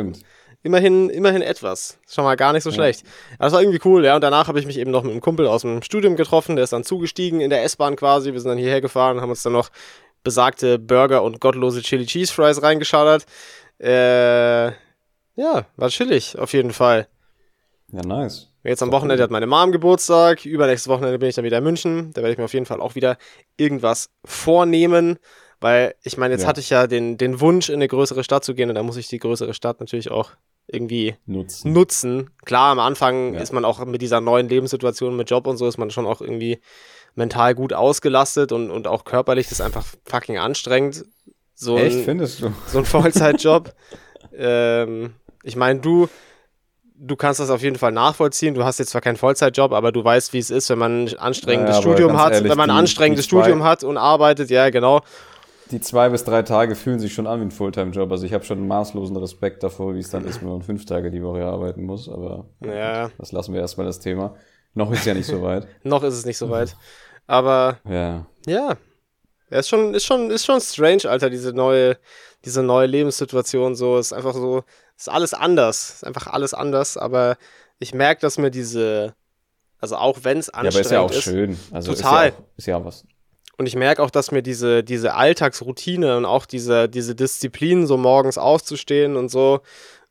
[0.64, 2.00] immerhin, immerhin etwas.
[2.08, 2.76] Schon mal gar nicht so ja.
[2.76, 3.04] schlecht.
[3.38, 4.16] Aber das war irgendwie cool, ja.
[4.16, 6.64] Und danach habe ich mich eben noch mit einem Kumpel aus dem Studium getroffen, der
[6.64, 8.34] ist dann zugestiegen in der S-Bahn quasi.
[8.34, 9.70] Wir sind dann hierher gefahren, haben uns dann noch
[10.24, 13.26] besagte Burger und gottlose Chili Cheese Fries reingeschaut
[13.80, 14.72] Äh,
[15.36, 17.08] ja, war chillig, auf jeden Fall.
[17.94, 18.49] Ja, nice.
[18.64, 20.46] Jetzt am Wochenende hat meine Mom Geburtstag.
[20.46, 22.12] Übernächstes Wochenende bin ich dann wieder in München.
[22.14, 23.18] Da werde ich mir auf jeden Fall auch wieder
[23.58, 25.18] irgendwas vornehmen.
[25.62, 26.48] Weil ich meine, jetzt ja.
[26.50, 28.98] hatte ich ja den, den Wunsch, in eine größere Stadt zu gehen und da muss
[28.98, 30.32] ich die größere Stadt natürlich auch
[30.68, 31.74] irgendwie nutzen.
[31.74, 32.30] nutzen.
[32.46, 33.42] Klar, am Anfang ja.
[33.42, 36.22] ist man auch mit dieser neuen Lebenssituation mit Job und so, ist man schon auch
[36.22, 36.60] irgendwie
[37.16, 41.06] mental gut ausgelastet und, und auch körperlich das ist einfach fucking anstrengend.
[41.56, 42.54] So Echt, ein, findest du?
[42.68, 43.74] So ein Vollzeitjob.
[44.34, 46.08] ähm, ich meine, du,
[47.00, 48.54] du kannst das auf jeden Fall nachvollziehen.
[48.54, 51.18] Du hast jetzt zwar keinen Vollzeitjob, aber du weißt, wie es ist, wenn man ein
[51.18, 54.50] anstrengendes ja, Studium hat, ehrlich, wenn man ein anstrengendes die, die Studium hat und arbeitet,
[54.50, 55.02] ja, genau
[55.72, 58.12] die zwei bis drei Tage fühlen sich schon an wie ein Fulltime-Job.
[58.12, 61.12] Also ich habe schon maßlosen Respekt davor, wie es dann ist, wenn man fünf Tage
[61.12, 62.10] die Woche arbeiten muss.
[62.10, 63.10] Aber ja.
[63.18, 64.36] das lassen wir erstmal das Thema.
[64.74, 65.68] Noch ist ja nicht so weit.
[65.84, 66.76] Noch ist es nicht so weit.
[67.28, 68.26] Aber ja.
[68.48, 68.78] Ja.
[69.52, 71.98] Ja, ist schon, ist schon, ist schon strange, Alter, diese neue,
[72.46, 73.76] diese neue Lebenssituation.
[73.76, 74.64] So, ist einfach so,
[75.00, 75.90] ist alles anders.
[75.96, 76.98] Ist einfach alles anders.
[76.98, 77.38] Aber
[77.80, 79.16] ich merke, dass mir diese,
[79.80, 80.92] also auch wenn es anstrengend ist.
[80.92, 81.60] Ja, aber ist ja auch schön.
[81.72, 82.28] Also total.
[82.28, 83.04] Ist ja, auch, ist ja was.
[83.58, 87.98] Und ich merke auch, dass mir diese, diese Alltagsroutine und auch diese, diese Disziplin, so
[87.98, 89.62] morgens aufzustehen und so,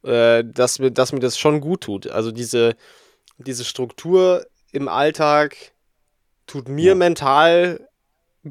[0.03, 2.09] äh, dass, mir, dass mir das schon gut tut.
[2.09, 2.76] Also diese,
[3.39, 5.57] diese Struktur im Alltag
[6.47, 6.95] tut mir ja.
[6.95, 7.89] mental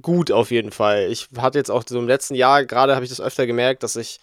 [0.01, 1.11] gut auf jeden Fall.
[1.11, 3.95] Ich hatte jetzt auch so im letzten Jahr, gerade habe ich das öfter gemerkt, dass
[3.95, 4.19] ich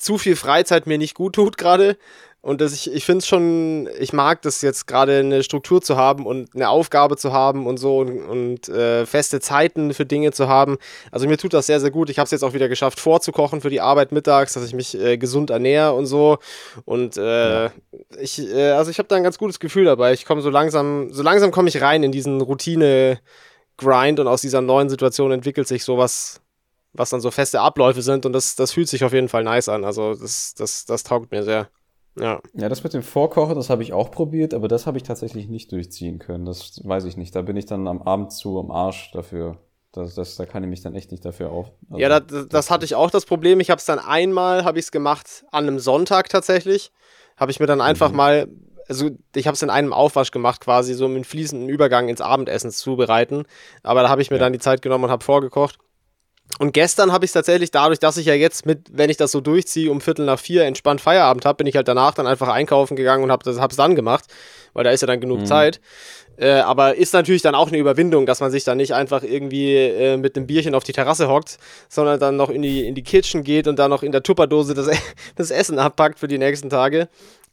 [0.00, 1.96] zu viel Freizeit mir nicht gut tut gerade.
[2.42, 5.98] Und dass ich, ich finde es schon, ich mag das jetzt gerade eine Struktur zu
[5.98, 10.32] haben und eine Aufgabe zu haben und so und, und äh, feste Zeiten für Dinge
[10.32, 10.78] zu haben.
[11.12, 12.08] Also mir tut das sehr, sehr gut.
[12.08, 14.98] Ich habe es jetzt auch wieder geschafft, vorzukochen für die Arbeit mittags, dass ich mich
[14.98, 16.38] äh, gesund ernähre und so.
[16.86, 17.72] Und äh, ja.
[18.18, 20.14] ich, äh, also ich habe da ein ganz gutes Gefühl dabei.
[20.14, 24.62] Ich komme so langsam, so langsam komme ich rein in diesen Routine-Grind und aus dieser
[24.62, 26.39] neuen Situation entwickelt sich sowas,
[26.92, 29.68] was dann so feste Abläufe sind und das, das fühlt sich auf jeden Fall nice
[29.68, 29.84] an.
[29.84, 31.68] Also das, das, das taugt mir sehr.
[32.18, 32.40] Ja.
[32.54, 35.48] Ja, das mit dem Vorkochen, das habe ich auch probiert, aber das habe ich tatsächlich
[35.48, 36.44] nicht durchziehen können.
[36.44, 37.34] Das weiß ich nicht.
[37.34, 39.58] Da bin ich dann am Abend zu am Arsch dafür.
[39.92, 41.72] Das, das, da kann ich mich dann echt nicht dafür auf.
[41.88, 43.58] Also, ja, das, das, hatte ich auch das Problem.
[43.58, 46.92] Ich habe es dann einmal, habe ich es gemacht, an einem Sonntag tatsächlich.
[47.36, 48.16] Habe ich mir dann einfach mhm.
[48.16, 48.48] mal,
[48.88, 52.70] also ich habe es in einem Aufwasch gemacht, quasi so mit fließenden Übergang ins Abendessen
[52.70, 53.44] zubereiten.
[53.82, 54.44] Aber da habe ich mir ja.
[54.44, 55.78] dann die Zeit genommen und habe vorgekocht.
[56.58, 59.32] Und gestern habe ich es tatsächlich dadurch, dass ich ja jetzt mit, wenn ich das
[59.32, 62.48] so durchziehe, um Viertel nach vier entspannt Feierabend habe, bin ich halt danach dann einfach
[62.48, 64.24] einkaufen gegangen und habe es dann gemacht,
[64.74, 65.46] weil da ist ja dann genug mhm.
[65.46, 65.80] Zeit.
[66.36, 69.74] Äh, aber ist natürlich dann auch eine Überwindung, dass man sich dann nicht einfach irgendwie
[69.76, 71.58] äh, mit einem Bierchen auf die Terrasse hockt,
[71.90, 74.72] sondern dann noch in die, in die Kitchen geht und dann noch in der Tupperdose
[74.72, 74.88] das,
[75.36, 77.08] das Essen abpackt für die nächsten Tage.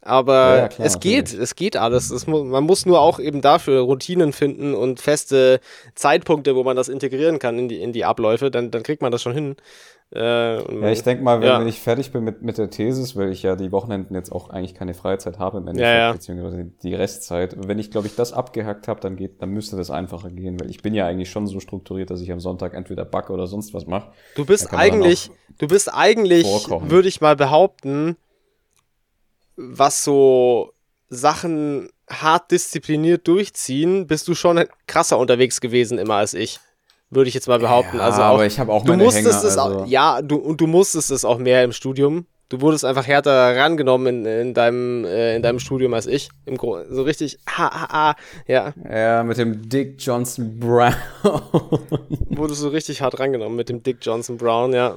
[0.08, 1.44] Aber ja, klar, es geht, natürlich.
[1.44, 2.12] es geht alles.
[2.12, 5.60] Es man muss nur auch eben dafür Routinen finden und feste
[5.96, 9.12] Zeitpunkte, wo man das integrieren kann in die, in die Abläufe, dann, dann kriegt man
[9.12, 9.56] das schon hin.
[10.16, 11.66] Äh, ja, ich denke mal, wenn, ja.
[11.66, 14.74] ich fertig bin mit, mit der Thesis, weil ich ja die Wochenenden jetzt auch eigentlich
[14.74, 16.12] keine Freizeit habe im Endeffekt, ja, ja.
[16.14, 17.58] beziehungsweise die Restzeit.
[17.68, 20.70] Wenn ich, glaube ich, das abgehackt habe, dann geht, dann müsste das einfacher gehen, weil
[20.70, 23.74] ich bin ja eigentlich schon so strukturiert, dass ich am Sonntag entweder backe oder sonst
[23.74, 24.12] was mache.
[24.36, 28.16] Du bist eigentlich, du bist eigentlich, würde ich mal behaupten,
[29.58, 30.74] was so
[31.10, 36.60] Sachen hart diszipliniert durchziehen, bist du schon krasser unterwegs gewesen immer als ich.
[37.10, 37.98] Würde ich jetzt mal behaupten.
[37.98, 39.80] Ja, also auch, aber ich habe auch meine du musstest Hänger, es also.
[39.82, 42.26] auch, Ja, du, und du musstest es auch mehr im Studium.
[42.50, 46.30] Du wurdest einfach härter rangenommen in, in, deinem, äh, in deinem Studium als ich.
[46.46, 48.74] Im Gro so richtig, ha, ha, ha, ja.
[48.90, 50.96] Ja, mit dem Dick Johnson Brown.
[52.30, 54.96] wurdest du richtig hart rangenommen mit dem Dick Johnson Brown, ja.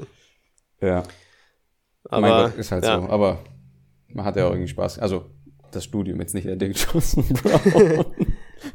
[0.80, 1.02] Ja.
[2.08, 3.00] Aber, mein Gott, ist halt ja.
[3.00, 3.08] so.
[3.08, 3.38] Aber
[4.12, 4.98] man hat ja auch irgendwie Spaß.
[4.98, 5.26] Also
[5.70, 8.04] das Studium, jetzt nicht der Dick Johnson Brown.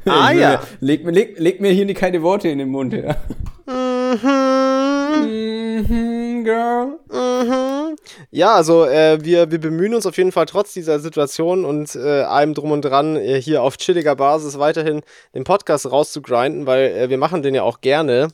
[0.06, 0.62] ah ja.
[0.80, 3.16] Leg, leg, leg mir hier keine Worte in den Mund, ja.
[3.66, 4.66] Mhm.
[5.26, 6.98] Mhm, girl.
[7.10, 7.96] Mhm.
[8.30, 12.22] Ja, also äh, wir, wir bemühen uns auf jeden Fall trotz dieser Situation und äh,
[12.22, 15.02] allem drum und dran äh, hier auf chilliger Basis weiterhin
[15.34, 18.28] den Podcast rauszugrinden, weil äh, wir machen den ja auch gerne.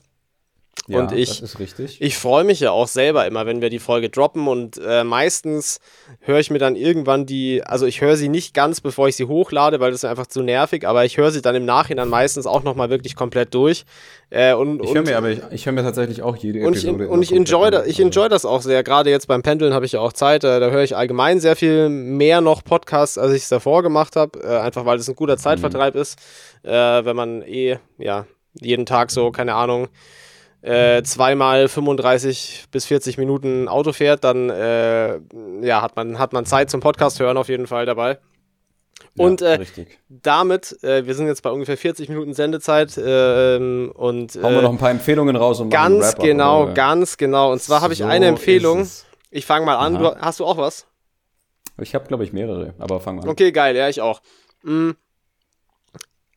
[0.88, 2.00] Ja, und ich, das ist richtig.
[2.00, 5.78] Ich freue mich ja auch selber immer, wenn wir die Folge droppen und äh, meistens
[6.20, 9.26] höre ich mir dann irgendwann die, also ich höre sie nicht ganz, bevor ich sie
[9.26, 12.46] hochlade, weil das ist einfach zu nervig, aber ich höre sie dann im Nachhinein meistens
[12.46, 13.84] auch nochmal wirklich komplett durch.
[14.30, 17.04] Äh, und, ich höre mir aber, ich, ich höre mir tatsächlich auch jede und Episode.
[17.04, 19.86] Ich, und ich enjoy, da, ich enjoy das auch sehr, gerade jetzt beim Pendeln habe
[19.86, 23.32] ich ja auch Zeit, äh, da höre ich allgemein sehr viel mehr noch Podcasts, als
[23.34, 26.00] ich es davor gemacht habe, äh, einfach weil es ein guter Zeitvertreib mhm.
[26.00, 26.18] ist,
[26.64, 28.26] äh, wenn man eh, ja,
[28.60, 29.88] jeden Tag so, keine Ahnung,
[30.62, 35.18] äh, zweimal 35 bis 40 Minuten Auto fährt, dann äh,
[35.60, 38.18] ja, hat, man, hat man Zeit zum Podcast hören auf jeden Fall dabei.
[39.18, 39.66] Und ja, äh,
[40.08, 44.70] damit, äh, wir sind jetzt bei ungefähr 40 Minuten Sendezeit äh, und hauen wir noch
[44.70, 46.74] ein paar Empfehlungen raus und ganz genau, oder?
[46.74, 47.52] ganz genau.
[47.52, 48.88] Und zwar habe ich so eine Empfehlung.
[49.30, 49.98] Ich fange mal an.
[49.98, 50.86] Du, hast du auch was?
[51.80, 53.28] Ich habe, glaube ich, mehrere, aber fang mal an.
[53.28, 54.20] Okay, geil, ja, ich auch.
[54.62, 54.90] Mm.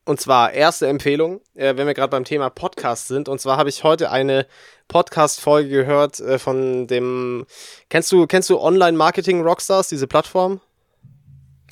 [0.06, 3.28] Und zwar erste Empfehlung, äh, wenn wir gerade beim Thema Podcast sind.
[3.28, 4.46] Und zwar habe ich heute eine
[4.88, 7.48] Podcast-Folge gehört äh, von dem.
[7.90, 10.62] Kennst du, kennst du Online Marketing Rockstars, diese Plattform?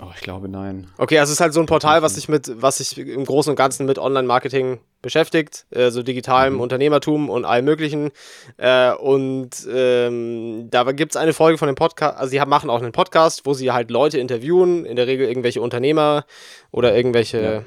[0.01, 0.87] Oh, ich glaube nein.
[0.97, 3.51] Okay, also es ist halt so ein Portal, was sich mit, was sich im Großen
[3.51, 6.61] und Ganzen mit Online-Marketing beschäftigt, äh, so digitalem mhm.
[6.61, 8.09] Unternehmertum und allem möglichen.
[8.57, 12.71] Äh, und ähm, da gibt es eine Folge von dem Podcast, also sie haben, machen
[12.71, 16.25] auch einen Podcast, wo sie halt Leute interviewen, in der Regel irgendwelche Unternehmer
[16.71, 17.63] oder irgendwelche ja.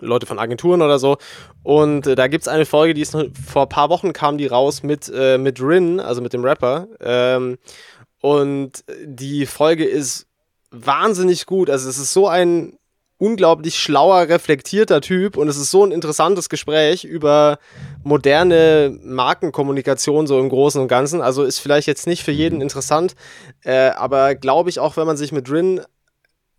[0.00, 1.16] Leute von Agenturen oder so.
[1.62, 4.38] Und äh, da gibt es eine Folge, die ist noch, vor ein paar Wochen kam
[4.38, 6.88] die raus mit, äh, mit Rin, also mit dem Rapper.
[7.00, 7.58] Ähm,
[8.20, 10.26] und die Folge ist
[10.70, 11.70] wahnsinnig gut.
[11.70, 12.78] Also es ist so ein
[13.18, 17.58] unglaublich schlauer, reflektierter Typ und es ist so ein interessantes Gespräch über
[18.04, 21.22] moderne Markenkommunikation so im Großen und Ganzen.
[21.22, 23.14] Also ist vielleicht jetzt nicht für jeden interessant,
[23.64, 25.80] äh, aber glaube ich auch, wenn man sich mit Rin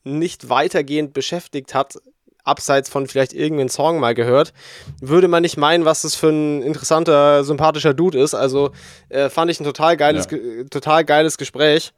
[0.04, 2.00] nicht weitergehend beschäftigt hat,
[2.48, 4.54] abseits von vielleicht irgendeinen Song mal gehört,
[5.02, 8.34] würde man nicht meinen, was das für ein interessanter, sympathischer Dude ist.
[8.34, 8.72] Also
[9.10, 10.64] äh, fand ich ein total geiles, ja.
[10.70, 11.94] total geiles Gespräch.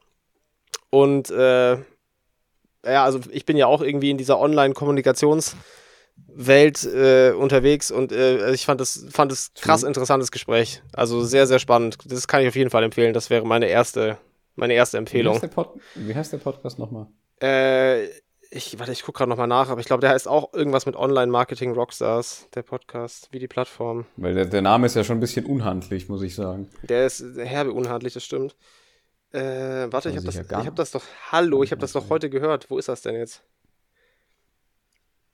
[0.90, 1.78] Und äh,
[2.84, 8.64] ja, also ich bin ja auch irgendwie in dieser Online-Kommunikationswelt äh, unterwegs und äh, ich
[8.64, 10.82] fand das, fand das krass interessantes Gespräch.
[10.92, 11.98] Also sehr, sehr spannend.
[12.06, 13.14] Das kann ich auf jeden Fall empfehlen.
[13.14, 14.18] Das wäre meine erste,
[14.56, 15.34] meine erste Empfehlung.
[15.34, 17.06] Wie heißt der, Pod Wie heißt der Podcast nochmal?
[17.40, 18.08] Äh,
[18.50, 20.96] ich, warte, ich gucke gerade nochmal nach, aber ich glaube, der heißt auch irgendwas mit
[20.96, 24.06] Online-Marketing Rockstars, der Podcast, wie die Plattform.
[24.16, 26.68] Weil der, der Name ist ja schon ein bisschen unhandlich, muss ich sagen.
[26.82, 28.56] Der ist herbe unhandlich, das stimmt.
[29.32, 31.04] Äh, warte, ich habe das, ich hab das doch.
[31.30, 32.68] Hallo, ich habe das doch heute gehört.
[32.70, 33.44] Wo ist das denn jetzt?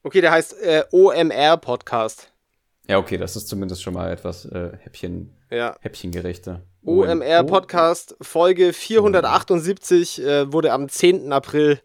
[0.03, 2.31] Okay, der heißt äh, OMR Podcast.
[2.87, 5.75] Ja, okay, das ist zumindest schon mal etwas äh, Häppchen, ja.
[5.81, 6.61] Häppchengerechter.
[6.85, 11.33] OMR Podcast, Folge 478, äh, wurde am 10.
[11.33, 11.81] April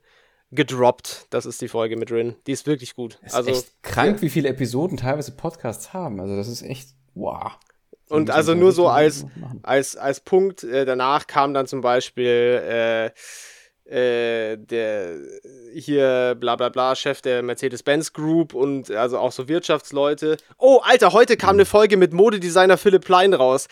[0.53, 1.27] gedroppt.
[1.31, 2.37] Das ist die Folge mit Rin.
[2.47, 3.19] Die ist wirklich gut.
[3.23, 4.23] Es ist also, echt krank, ja.
[4.23, 6.21] wie viele Episoden teilweise Podcasts haben.
[6.21, 7.53] Also, das ist echt, wow.
[8.09, 9.25] Und also nur so als,
[9.63, 13.11] als, als Punkt, äh, danach kam dann zum Beispiel äh,
[13.85, 15.17] äh, der
[15.75, 20.37] hier bla bla bla Chef der Mercedes-Benz Group und also auch so Wirtschaftsleute.
[20.59, 23.69] Oh, Alter, heute kam eine Folge mit Modedesigner Philipp Plein raus.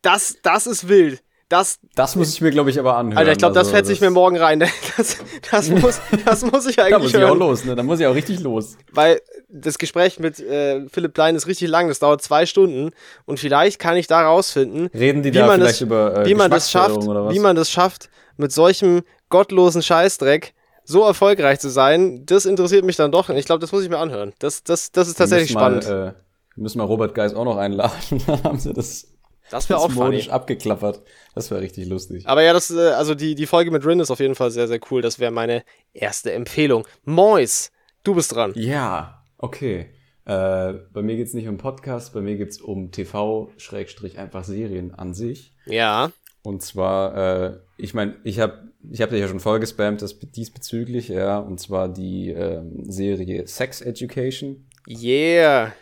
[0.00, 1.22] Das, das ist wild.
[1.52, 3.18] Das, das muss ich mir, glaube ich, aber anhören.
[3.18, 4.64] Alter, ich glaube, das also, fetze ich mir morgen rein.
[4.96, 5.18] Das,
[5.50, 7.74] das, muss, das muss ich eigentlich Da muss ich auch los, ne?
[7.74, 8.78] Da muss ich auch richtig los.
[8.90, 12.92] Weil das Gespräch mit äh, Philipp Plein ist richtig lang, das dauert zwei Stunden
[13.26, 16.34] und vielleicht kann ich da rausfinden, Reden die wie, da man das, über, äh, wie
[16.34, 22.24] man das schafft, wie man das schafft, mit solchem gottlosen Scheißdreck so erfolgreich zu sein.
[22.24, 23.28] Das interessiert mich dann doch.
[23.28, 24.32] Ich glaube, das muss ich mir anhören.
[24.38, 25.84] Das, das, das ist tatsächlich spannend.
[25.84, 26.12] Mal, äh,
[26.56, 27.92] wir müssen mal Robert Geis auch noch einladen.
[28.26, 29.12] dann haben sie das
[29.50, 30.28] das wäre auch funny.
[30.28, 31.02] abgeklappert.
[31.34, 32.26] Das wäre richtig lustig.
[32.26, 34.68] Aber ja, das, äh, also die, die Folge mit Rin ist auf jeden Fall sehr,
[34.68, 35.02] sehr cool.
[35.02, 36.86] Das wäre meine erste Empfehlung.
[37.04, 37.70] Mois,
[38.04, 38.52] du bist dran.
[38.54, 39.90] Ja, okay.
[40.24, 44.18] Äh, bei mir geht es nicht um Podcast, bei mir geht es um TV, Schrägstrich,
[44.18, 45.52] einfach Serien an sich.
[45.66, 46.12] Ja.
[46.42, 50.18] Und zwar, äh, ich meine, ich habe ich hab dich ja schon voll gespammt, das
[50.18, 54.66] diesbezüglich, ja, und zwar die ähm, Serie Sex Education.
[54.88, 55.72] Yeah.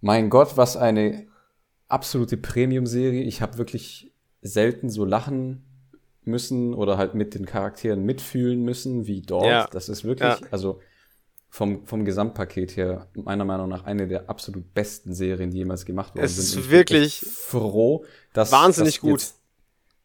[0.00, 1.26] Mein Gott, was eine
[1.88, 3.22] absolute Premium-Serie.
[3.22, 4.12] Ich habe wirklich
[4.42, 5.64] selten so lachen
[6.24, 9.46] müssen oder halt mit den Charakteren mitfühlen müssen wie dort.
[9.46, 9.68] Ja.
[9.70, 10.46] Das ist wirklich, ja.
[10.50, 10.80] also
[11.54, 16.14] vom, vom Gesamtpaket her meiner Meinung nach eine der absolut besten Serien, die jemals gemacht
[16.14, 16.44] worden es sind.
[16.58, 19.40] Es ist wirklich froh, dass wahnsinnig dass gut, jetzt,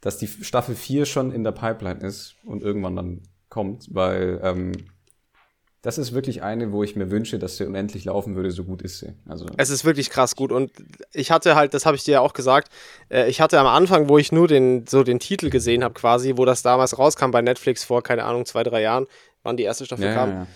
[0.02, 4.74] dass die Staffel 4 schon in der Pipeline ist und irgendwann dann kommt, weil ähm,
[5.82, 8.82] das ist wirklich eine, wo ich mir wünsche, dass sie unendlich laufen würde, so gut
[8.82, 9.14] ist sie.
[9.28, 10.72] Also es ist wirklich krass gut und
[11.14, 12.70] ich hatte halt, das habe ich dir ja auch gesagt,
[13.10, 16.34] äh, ich hatte am Anfang, wo ich nur den so den Titel gesehen habe, quasi,
[16.36, 19.08] wo das damals rauskam bei Netflix vor keine Ahnung zwei drei Jahren,
[19.44, 20.48] wann die erste Staffel ja, kam, ja,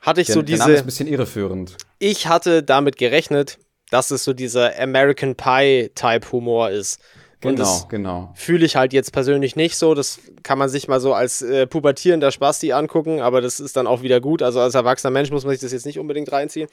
[0.00, 0.58] hatte ich der, so diese.
[0.58, 1.76] Der Name ist ein bisschen irreführend.
[1.98, 3.58] Ich hatte damit gerechnet,
[3.90, 7.00] dass es so dieser American Pie Type Humor ist.
[7.40, 8.32] Genau, genau.
[8.34, 9.94] Fühle ich halt jetzt persönlich nicht so.
[9.94, 13.86] Das kann man sich mal so als äh, pubertierender Spasti angucken, aber das ist dann
[13.86, 14.42] auch wieder gut.
[14.42, 16.68] Also als erwachsener Mensch muss man sich das jetzt nicht unbedingt reinziehen.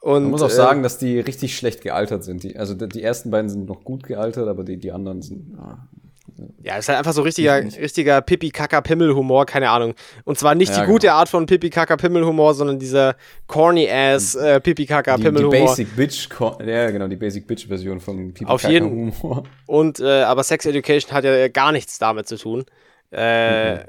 [0.00, 2.42] Und, man muss auch äh, sagen, dass die richtig schlecht gealtert sind.
[2.42, 5.78] Die, also die ersten beiden sind noch gut gealtert, aber die, die anderen sind ah,
[6.62, 9.94] ja, ist halt einfach so richtiger, richtiger Pipi-Kaka-Pimmel-Humor, keine Ahnung.
[10.24, 11.18] Und zwar nicht ja, die gute genau.
[11.18, 13.16] Art von Pipi-Kaka-Pimmel-Humor, sondern dieser
[13.46, 15.50] corny-ass äh, Pipi-Kaka-Pimmel-Humor.
[15.50, 16.28] Die, die, Basic Bitch,
[16.66, 19.44] ja genau, die Basic Bitch-Version von Pipi-Kaka-Humor.
[19.66, 22.64] Und, äh, aber Sex Education hat ja gar nichts damit zu tun.
[23.12, 23.82] Äh, mhm.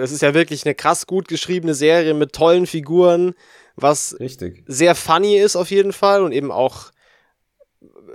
[0.00, 3.34] es ist ja wirklich eine krass gut geschriebene Serie mit tollen Figuren,
[3.76, 4.64] was Richtig.
[4.66, 6.90] sehr funny ist auf jeden Fall und eben auch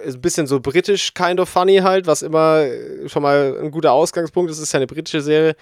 [0.03, 2.65] ein bisschen so britisch kind of funny halt, was immer
[3.07, 4.57] schon mal ein guter Ausgangspunkt ist.
[4.57, 5.55] Es ist ja eine britische Serie.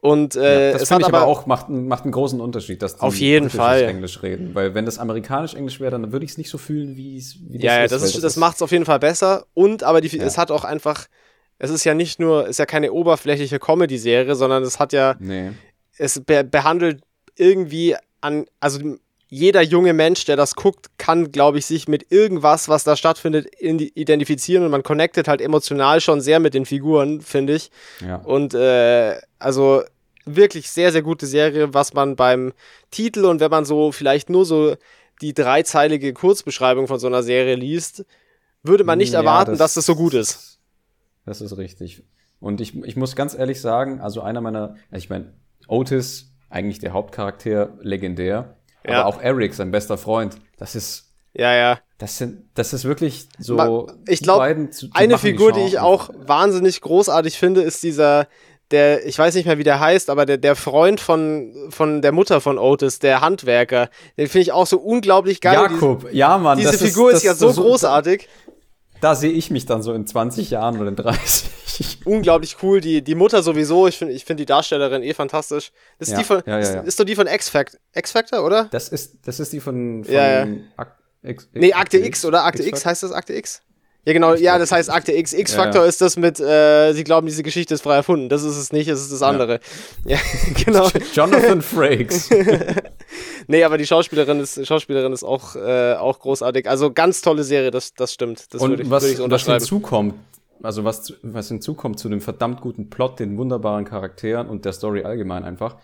[0.00, 2.82] Und äh, ja, das es hat hat aber aber auch macht, macht einen großen Unterschied,
[2.82, 3.84] dass die Auf jeden Fall.
[3.84, 6.94] Englisch reden, weil wenn das amerikanisch Englisch wäre, dann würde ich es nicht so fühlen,
[6.96, 9.46] wie es wie ja, ja, das, ist, das macht es auf jeden Fall besser.
[9.54, 10.24] Und aber die, Ja.
[10.24, 11.06] es hat auch einfach,
[11.58, 15.16] es ist ja nicht nur, es ist ja keine oberflächliche Comedy-Serie, sondern es hat ja,
[15.20, 15.52] Nee.
[15.96, 17.00] es be behandelt
[17.36, 18.80] irgendwie an, also
[19.34, 23.46] jeder junge Mensch, der das guckt, kann, glaube ich, sich mit irgendwas, was da stattfindet,
[23.46, 27.72] in identifizieren und man connectet halt emotional schon sehr mit den Figuren, finde ich.
[28.00, 28.16] Ja.
[28.16, 29.82] Und äh, also
[30.24, 32.52] wirklich sehr, sehr gute Serie, was man beim
[32.92, 34.76] Titel und wenn man so vielleicht nur so
[35.20, 38.04] die dreizeilige Kurzbeschreibung von so einer Serie liest,
[38.62, 40.60] würde man nicht Ja, erwarten, dass das so gut ist.
[41.26, 42.04] Das ist richtig.
[42.38, 45.32] Und ich, ich muss ganz ehrlich sagen, also einer meiner, also ich meine,
[45.66, 48.56] Otis, eigentlich der Hauptcharakter, legendär.
[48.86, 49.00] Ja.
[49.00, 51.78] Aber auch Eric, sein bester Freund, das ist, Ja, ja.
[51.98, 53.88] das sind, das ist wirklich so.
[54.08, 57.38] Ich die glaub, beiden zu- die Eine machen die Figur, die ich auch wahnsinnig großartig
[57.38, 58.26] finde, ist dieser,
[58.70, 62.12] der, ich weiß nicht mehr, wie der heißt, aber der, der Freund von, von der
[62.12, 63.88] Mutter von Otis, der Handwerker.
[64.16, 65.54] Den finde ich auch so unglaublich geil.
[65.54, 66.58] Jakob, ja, Mann.
[66.58, 68.28] Diese, diese Figur ist, das ja so, so großartig.
[69.04, 71.98] Da sehe ich mich dann so in 20 Jahren oder in 30.
[72.06, 72.80] unglaublich cool.
[72.80, 75.72] Die, die Mutter sowieso, ich finde ich find die Darstellerin eh fantastisch.
[75.98, 78.64] Das ist Ja, die von, ja, ja, ist, ist doch die von X-Factor, X-Factor, oder?
[78.70, 80.56] Das ist, das ist die von, von Ja, ja.
[80.78, 82.44] Ak X, Nee, Akte X, oder?
[82.44, 83.60] Akte X, heißt das Akte X?
[84.06, 85.32] Ja, genau, ja, das heißt Akte X.
[85.32, 85.88] X-Faktor Ja, ja.
[85.88, 88.28] ist das mit, äh, sie glauben, diese Geschichte ist frei erfunden.
[88.28, 89.60] Das ist es nicht, es ist das andere.
[90.04, 90.18] Ja,
[90.64, 90.88] genau.
[91.14, 92.28] Jonathan Frakes.
[93.46, 96.68] Nee, aber die Schauspielerin ist, Schauspielerin ist auch, äh, auch großartig.
[96.68, 98.52] Also ganz tolle Serie, das, das stimmt.
[98.54, 99.58] Das würde Und ich, was, würd ich so was unterschreiben.
[99.60, 100.14] hinzukommt,
[100.62, 105.04] also was, was hinzukommt zu dem verdammt guten Plot, den wunderbaren Charakteren und der Story
[105.04, 105.76] allgemein einfach,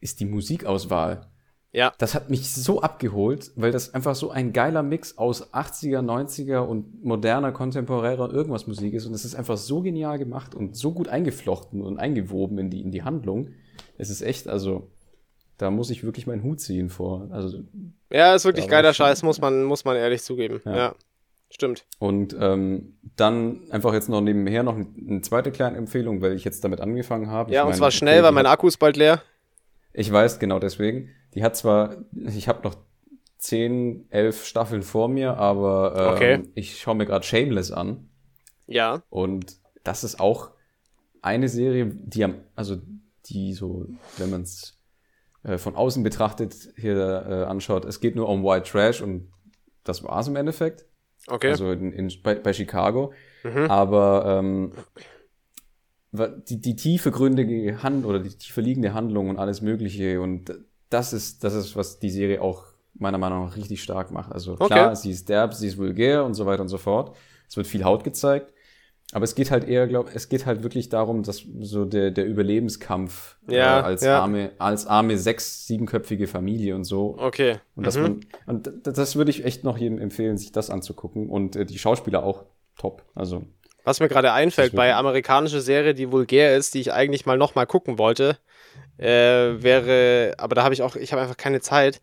[0.00, 1.26] ist die Musikauswahl.
[1.74, 6.00] Ja, Das hat mich so abgeholt, weil das einfach so ein geiler Mix aus 80er,
[6.00, 9.06] 90er und moderner, kontemporärer irgendwas Musik ist.
[9.06, 12.82] Und es ist einfach so genial gemacht und so gut eingeflochten und eingewoben in die,
[12.82, 13.48] in die Handlung.
[13.96, 14.90] Es ist echt, also,
[15.56, 17.28] da muss ich wirklich meinen Hut ziehen vor.
[17.30, 17.60] Also,
[18.10, 20.60] ja, ist wirklich geiler Scheiß, muss man, muss man ehrlich zugeben.
[20.66, 20.94] Ja, Ja.
[21.50, 21.86] stimmt.
[21.98, 26.62] Und ähm, dann einfach jetzt noch nebenher noch eine zweite kleine Empfehlung, weil ich jetzt
[26.64, 27.50] damit angefangen habe.
[27.50, 29.22] Ja, Ich und zwar schnell, weil mein Akku ist bald leer.
[29.94, 31.08] Ich weiß, genau deswegen.
[31.34, 32.74] Die hat zwar, ich habe noch
[33.38, 36.42] 10, 11 Staffeln vor mir, aber ähm, Okay.
[36.54, 38.08] ich schaue mir gerade Shameless an.
[38.66, 39.02] Ja.
[39.10, 40.50] Und das ist auch
[41.22, 42.76] eine Serie, die am, also
[43.26, 43.86] die so,
[44.18, 44.78] wenn man es
[45.42, 49.28] äh, von außen betrachtet hier äh, anschaut, es geht nur um White Trash und
[49.84, 50.86] das war's im Endeffekt.
[51.26, 51.50] Okay.
[51.50, 53.12] Also in, in, bei, bei Chicago.
[53.44, 53.70] Mhm.
[53.70, 54.72] Aber ähm,
[56.48, 60.52] die, die tiefe gründige Hand oder die tiefer liegende Handlung und alles Mögliche und
[60.92, 62.64] das ist, das ist, was die Serie auch
[62.94, 64.32] meiner Meinung nach richtig stark macht.
[64.32, 64.66] Also Okay.
[64.66, 67.16] klar, sie ist derb, sie ist vulgär und so weiter und so fort.
[67.48, 68.52] Es wird viel Haut gezeigt.
[69.14, 72.24] Aber es geht halt eher, glaub, es geht halt wirklich darum, dass so der, der
[72.26, 74.20] Überlebenskampf Ja, äh, als ja.
[74.20, 77.16] arme, als arme sechs, siebenköpfige Familie und so.
[77.18, 77.58] Okay.
[77.76, 78.02] Und dass Mhm.
[78.02, 81.28] man, und das würde ich echt noch jedem empfehlen, sich das anzugucken.
[81.28, 82.44] Und äh, die Schauspieler auch
[82.78, 83.02] top.
[83.14, 83.44] Also,
[83.84, 87.54] Was mir gerade einfällt, bei amerikanische Serie, die vulgär ist, die ich eigentlich mal noch
[87.54, 88.38] mal gucken wollte,
[89.02, 92.00] äh, wäre, aber da habe ich auch, ich habe einfach keine Zeit.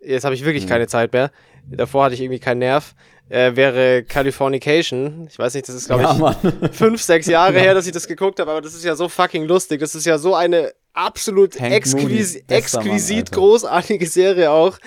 [0.00, 0.68] Jetzt habe ich wirklich Mhm.
[0.68, 1.30] keine Zeit mehr.
[1.66, 2.94] Davor hatte ich irgendwie keinen Nerv.
[3.28, 5.28] Äh, wäre Californication.
[5.30, 6.34] Ich weiß nicht, das ist glaube ich Mann.
[6.72, 9.44] fünf, sechs Jahre her, dass ich das geguckt habe, aber das ist ja so fucking
[9.44, 9.78] lustig.
[9.80, 12.14] Das ist ja so eine absolut exquis Moody,
[12.48, 13.36] Mann, exquisit Alter.
[13.36, 14.78] großartige Serie auch.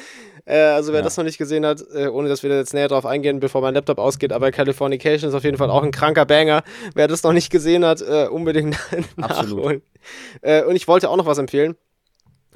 [0.45, 1.03] Äh, also wer Ja.
[1.03, 3.61] das noch nicht gesehen hat, äh, ohne dass wir da jetzt näher drauf eingehen, bevor
[3.61, 6.63] mein Laptop ausgeht, aber Californication ist auf jeden Fall auch ein kranker Banger.
[6.95, 8.77] Wer das noch nicht gesehen hat, äh, unbedingt
[9.17, 9.81] nachholen.
[10.41, 11.75] Äh, und ich wollte auch noch was empfehlen.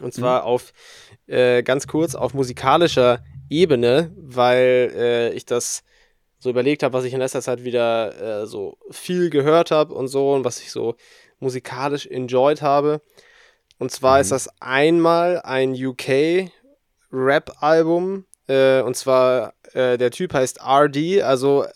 [0.02, 0.48] Und zwar Mhm.
[0.48, 0.74] auf,
[1.28, 5.84] äh, ganz kurz, auf musikalischer Ebene, weil äh, ich das
[6.40, 10.34] so überlegt habe, was ich in letzter Zeit wieder so viel gehört habe und so
[10.34, 10.96] und was ich so
[11.40, 13.02] musikalisch enjoyed habe.
[13.80, 14.22] Und zwar Mhm.
[14.22, 16.52] ist das einmal ein UK
[17.12, 18.26] Rap-Album.
[18.48, 21.70] Äh, und zwar äh, der Typ heißt RD, also äh,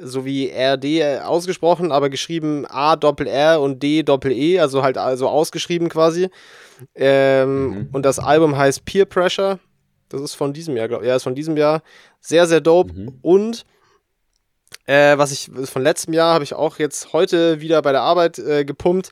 [0.00, 4.82] so wie RD äh, ausgesprochen, aber geschrieben A Doppel R und D Doppel E, also
[4.82, 6.30] halt also ausgeschrieben quasi.
[6.94, 7.88] Ähm, Mhm.
[7.92, 9.58] Und das Album heißt Peer Pressure.
[10.08, 11.08] Das ist von diesem Jahr, glaube ich.
[11.08, 11.82] Ja, ist von diesem Jahr.
[12.20, 12.92] Sehr, sehr dope.
[12.92, 13.18] Mhm.
[13.22, 13.64] Und
[14.86, 18.38] äh, was ich von letztem Jahr habe ich auch jetzt heute wieder bei der Arbeit
[18.38, 19.10] äh, gepumpt.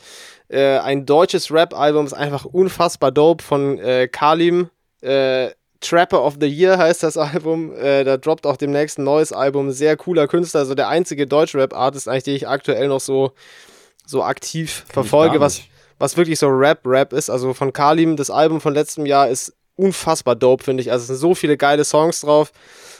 [0.48, 4.70] Äh, ein deutsches Rap-Album ist einfach unfassbar dope von äh, Kalim.
[5.00, 7.74] Äh, Trapper of the Year heißt das Album.
[7.74, 9.70] Äh, da droppt auch demnächst ein neues Album.
[9.70, 10.60] Sehr cooler Künstler.
[10.60, 13.32] Also der einzige Deutsch-Rap-Artist eigentlich, den ich aktuell noch so,
[14.04, 15.62] so aktiv ich verfolge, was,
[15.98, 17.30] was wirklich so Rap-Rap ist.
[17.30, 20.90] Also von Kalim, das Album von letztem Jahr ist unfassbar dope, finde ich.
[20.90, 22.52] Also es sind so viele geile Songs drauf.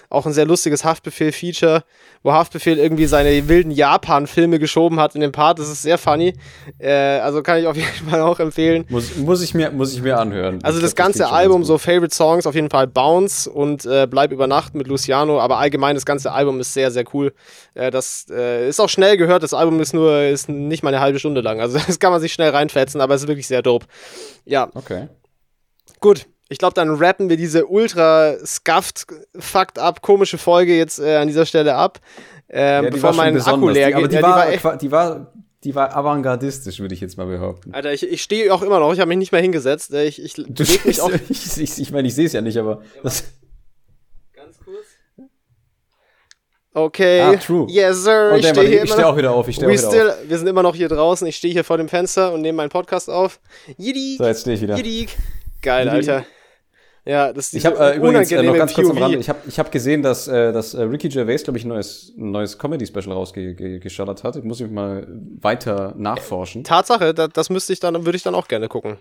[0.09, 1.85] Auch ein sehr lustiges Haftbefehl-Feature,
[2.23, 5.59] wo Haftbefehl irgendwie seine wilden Japan-Filme geschoben hat in dem Part.
[5.59, 6.35] Das ist sehr funny.
[6.79, 8.85] Äh, also kann ich auf jeden Fall auch empfehlen.
[8.89, 10.61] Muss, muss, ich, mir, muss ich mir anhören.
[10.63, 14.33] Also das ganze das Album, so Favorite Songs, auf jeden Fall Bounce und äh, Bleib
[14.33, 15.41] über Nacht mit Luciano.
[15.41, 17.33] Aber allgemein, das ganze Album ist sehr, sehr cool.
[17.75, 19.43] Äh, das äh, ist auch schnell gehört.
[19.43, 21.61] Das Album ist nur ist nicht mal eine halbe Stunde lang.
[21.61, 23.87] Also das kann man sich schnell reinfetzen, aber es ist wirklich sehr dope.
[24.45, 24.71] Ja.
[24.75, 25.09] Okay.
[26.01, 29.07] Gut, ich glaube, dann rappen wir diese ultra scuffed,
[29.39, 32.01] fucked up, komische Folge jetzt äh, an dieser Stelle ab.
[32.49, 34.11] Ähm, ja, bevor mein Akku leer geht.
[34.11, 35.33] Die, ja, die, war, war, die war
[35.65, 37.75] die war avantgardistisch, würde ich jetzt mal behaupten.
[37.75, 39.93] Alter, ich, ich stehe auch immer noch, ich habe mich nicht mehr hingesetzt.
[39.93, 41.11] Äh, ich, ich du mich auch.
[41.29, 42.83] ich ich, ich meine, ich sehe es ja nicht, aber.
[42.95, 43.03] Ja,
[44.35, 44.87] ganz kurz.
[46.73, 47.21] Okay.
[47.21, 47.67] Ah, true.
[47.69, 48.31] Yes, sir.
[48.33, 49.49] Oh, ich stehe hier ich steh auch wieder auf.
[49.49, 50.29] Ich steh auch wieder still, auf.
[50.29, 51.27] Wir sind immer noch hier draußen.
[51.27, 53.41] Ich stehe hier vor dem Fenster und nehme meinen Podcast auf.
[53.77, 54.19] Yidik.
[54.19, 54.77] So, jetzt stehe ich wieder.
[54.77, 55.17] Yidik.
[55.61, 55.89] Geil.
[55.89, 56.25] Alter.
[57.09, 59.39] Ja, das ist ich habe äh, übrigens äh, noch ganz kurz am Rande, ich habe
[59.49, 62.59] ich hab gesehen, dass, äh, dass äh, Ricky Gervais, glaube ich, ein neues, ein neues
[62.59, 64.37] Comedy-Special rausgeschattert hat.
[64.37, 65.09] Ich muss mich mal
[65.41, 66.65] weiter nachforschen.
[66.65, 68.99] Tatsache, da, das müsste ich dann, würde ich dann auch gerne gucken.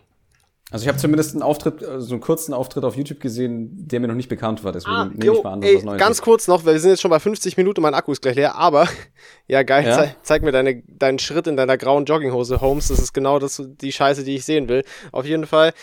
[0.72, 4.00] Also ich habe zumindest einen Auftritt, äh, so einen kurzen Auftritt auf YouTube gesehen, der
[4.00, 4.72] mir noch nicht bekannt war.
[4.72, 6.22] Deswegen ah, nehme ich mal an, dass ey, was Neues Ganz ist.
[6.22, 8.56] kurz noch, weil wir sind jetzt schon bei 50 Minuten mein Akku ist gleich leer.
[8.56, 8.88] Aber
[9.50, 9.96] ja geil, ja?
[9.96, 12.88] Zeig, zeig, mir deine, deinen Schritt in deiner grauen Jogginghose, Holmes.
[12.88, 14.86] Das ist genau das, die Scheiße, die ich sehen will.
[15.12, 15.74] Auf jeden Fall.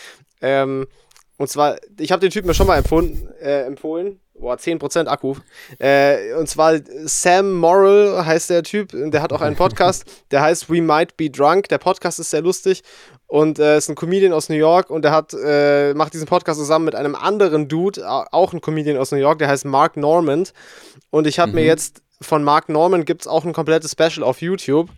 [0.41, 0.87] Ähm,
[1.37, 4.19] und zwar, ich habe den Typen mir schon mal empfohlen, äh, empfohlen.
[4.37, 5.35] Boah, 10% Akku.
[5.79, 8.89] Äh, und zwar Sam Morrill heißt der Typ.
[8.91, 11.69] Der hat auch einen Podcast, der heißt We Might Be Drunk.
[11.69, 12.83] Der Podcast ist sehr lustig
[13.27, 16.59] und äh, ist ein Comedian aus New York und der hat, äh, macht diesen Podcast
[16.59, 20.53] zusammen mit einem anderen Dude, auch ein Comedian aus New York, der heißt Mark Normand.
[21.11, 21.55] Und ich habe mhm.
[21.55, 24.89] mir jetzt von Mark Normand gibt es auch ein komplettes Special auf YouTube.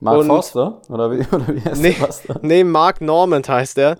[0.00, 0.82] Mark und, Forster?
[0.88, 1.96] Oder wie, oder wie heißt nee,
[2.28, 2.38] der?
[2.42, 3.98] Nee, Mark Normand heißt der.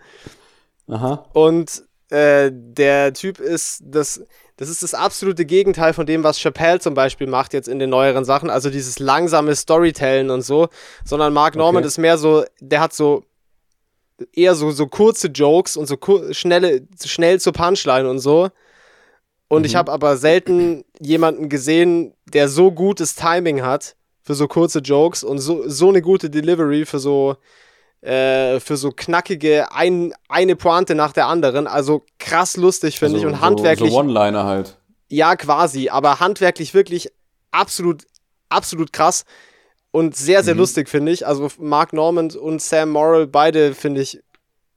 [0.88, 1.24] Aha.
[1.32, 4.22] Und äh, der Typ ist das.
[4.56, 7.90] Das ist das absolute Gegenteil von dem, was Chappelle zum Beispiel macht jetzt in den
[7.90, 8.50] neueren Sachen.
[8.50, 10.68] Also dieses langsame Storytellen und so.
[11.04, 11.88] Sondern Mark Norman okay.
[11.88, 13.24] ist mehr so, der hat so
[14.32, 15.96] eher so, so kurze Jokes und so
[16.30, 18.50] schnelle, schnell zur Punchline und so.
[19.48, 19.66] Und mhm.
[19.66, 25.22] ich habe aber selten jemanden gesehen, der so gutes Timing hat für so kurze Jokes
[25.22, 27.36] und so, so eine gute Delivery für so,
[28.04, 31.66] äh, für so knackige ein, eine Pointe nach der anderen.
[31.66, 33.34] Also krass lustig, finde also, ich.
[33.34, 33.90] Und handwerklich.
[33.90, 34.76] So, so One-Liner halt.
[35.08, 37.10] Ja, quasi, aber handwerklich wirklich
[37.50, 38.02] absolut,
[38.48, 39.24] absolut krass
[39.90, 40.60] und sehr, sehr mhm.
[40.60, 41.26] lustig, finde ich.
[41.26, 44.20] Also Mark Normand und Sam Morrill, beide finde ich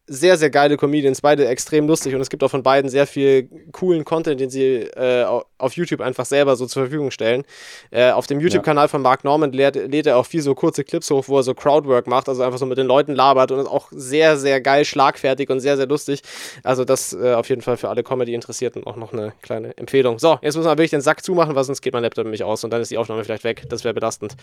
[0.06, 3.50] sehr, sehr geile Comedians, beide extrem lustig und es gibt auch von beiden sehr viel
[3.74, 5.26] coolen Content, den sie äh,
[5.58, 7.44] auf YouTube einfach selber so zur Verfügung stellen.
[7.92, 11.10] Äh, auf dem YouTube-Kanal von Mark Norman lädt, lädt, er auch viel so kurze Clips
[11.10, 13.68] hoch, wo er so Crowdwork macht, also einfach so mit den Leuten labert und ist
[13.68, 16.22] auch sehr, sehr geil, schlagfertig und sehr, sehr lustig.
[16.64, 20.20] Also das äh, auf jeden Fall für alle Comedy-Interessierten auch noch eine kleine Empfehlung.
[20.20, 22.64] So, jetzt müssen wir wirklich den Sack zumachen, weil sonst geht mein Laptop nämlich aus
[22.64, 23.64] und dann ist die Aufnahme vielleicht weg.
[23.70, 24.36] Das wäre belastend.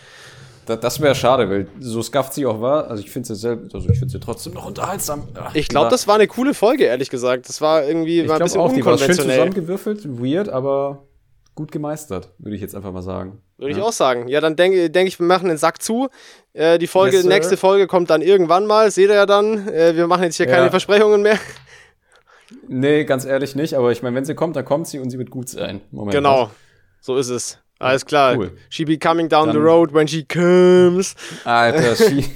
[0.65, 2.89] Das, das wäre schade, weil so scuffed sie auch war.
[2.89, 5.27] Also ich finde sie selbst, also ich finde sie trotzdem noch unterhaltsam.
[5.53, 7.47] Ich glaube, das war eine coole Folge, ehrlich gesagt.
[7.47, 9.15] Das war irgendwie ich war ein bisschen auch, unkonventionell.
[9.15, 11.04] Die war schön zusammengewürfelt, weird, aber
[11.55, 13.41] gut gemeistert, würde ich jetzt einfach mal sagen.
[13.57, 13.77] Würde ja.
[13.77, 14.27] ich auch sagen.
[14.27, 16.09] Ja, dann denke denk ich, wir machen den Sack zu.
[16.53, 18.91] Äh, die Folge, yes, nächste Folge kommt dann irgendwann mal.
[18.91, 19.67] Seht ihr ja dann.
[19.67, 20.55] Äh, wir machen jetzt hier ja.
[20.55, 21.39] keine Versprechungen mehr.
[22.67, 23.73] Nee, ganz ehrlich nicht.
[23.73, 25.81] Aber ich meine, wenn sie kommt, dann kommt sie und sie wird gut sein.
[25.91, 26.51] Moment, genau.
[27.01, 27.59] So ist es.
[27.79, 28.37] Alles klar.
[28.37, 28.51] Cool.
[28.69, 31.15] She be coming down Dann the road when she comes.
[31.43, 32.23] Alter, she.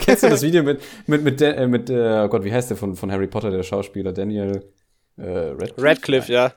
[0.00, 2.76] Kennst du das Video mit, mit, mit, äh, mit äh, oh Gott, wie heißt der
[2.76, 4.12] von, von Harry Potter, der Schauspieler?
[4.12, 4.64] Daniel
[5.16, 5.82] äh, Radcliffe?
[5.82, 6.52] Radcliffe, ja.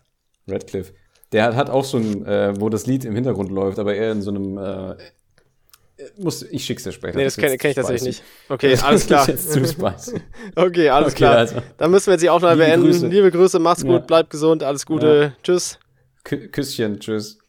[0.47, 0.93] Radcliffe.
[1.31, 4.11] Der hat, hat auch so ein, äh, wo das Lied im Hintergrund läuft, aber eher
[4.11, 4.57] in so einem.
[4.57, 4.95] Äh,
[6.17, 7.17] muss, ich schick's dir später.
[7.17, 8.23] Nee, das, das kenne kenn ich tatsächlich nicht.
[8.49, 9.27] Okay, alles klar.
[9.27, 10.21] jetzt zu spicy.
[10.55, 11.37] okay, alles okay, klar.
[11.37, 11.55] Also.
[11.77, 12.85] Dann müssen wir jetzt die Aufnahme Liebe beenden.
[12.85, 13.07] Grüße.
[13.07, 14.05] Liebe Grüße, macht's gut, ja.
[14.05, 15.33] bleibt gesund, alles Gute.
[15.35, 15.43] Ja.
[15.43, 15.79] Tschüss.
[16.23, 17.39] Küsschen, tschüss.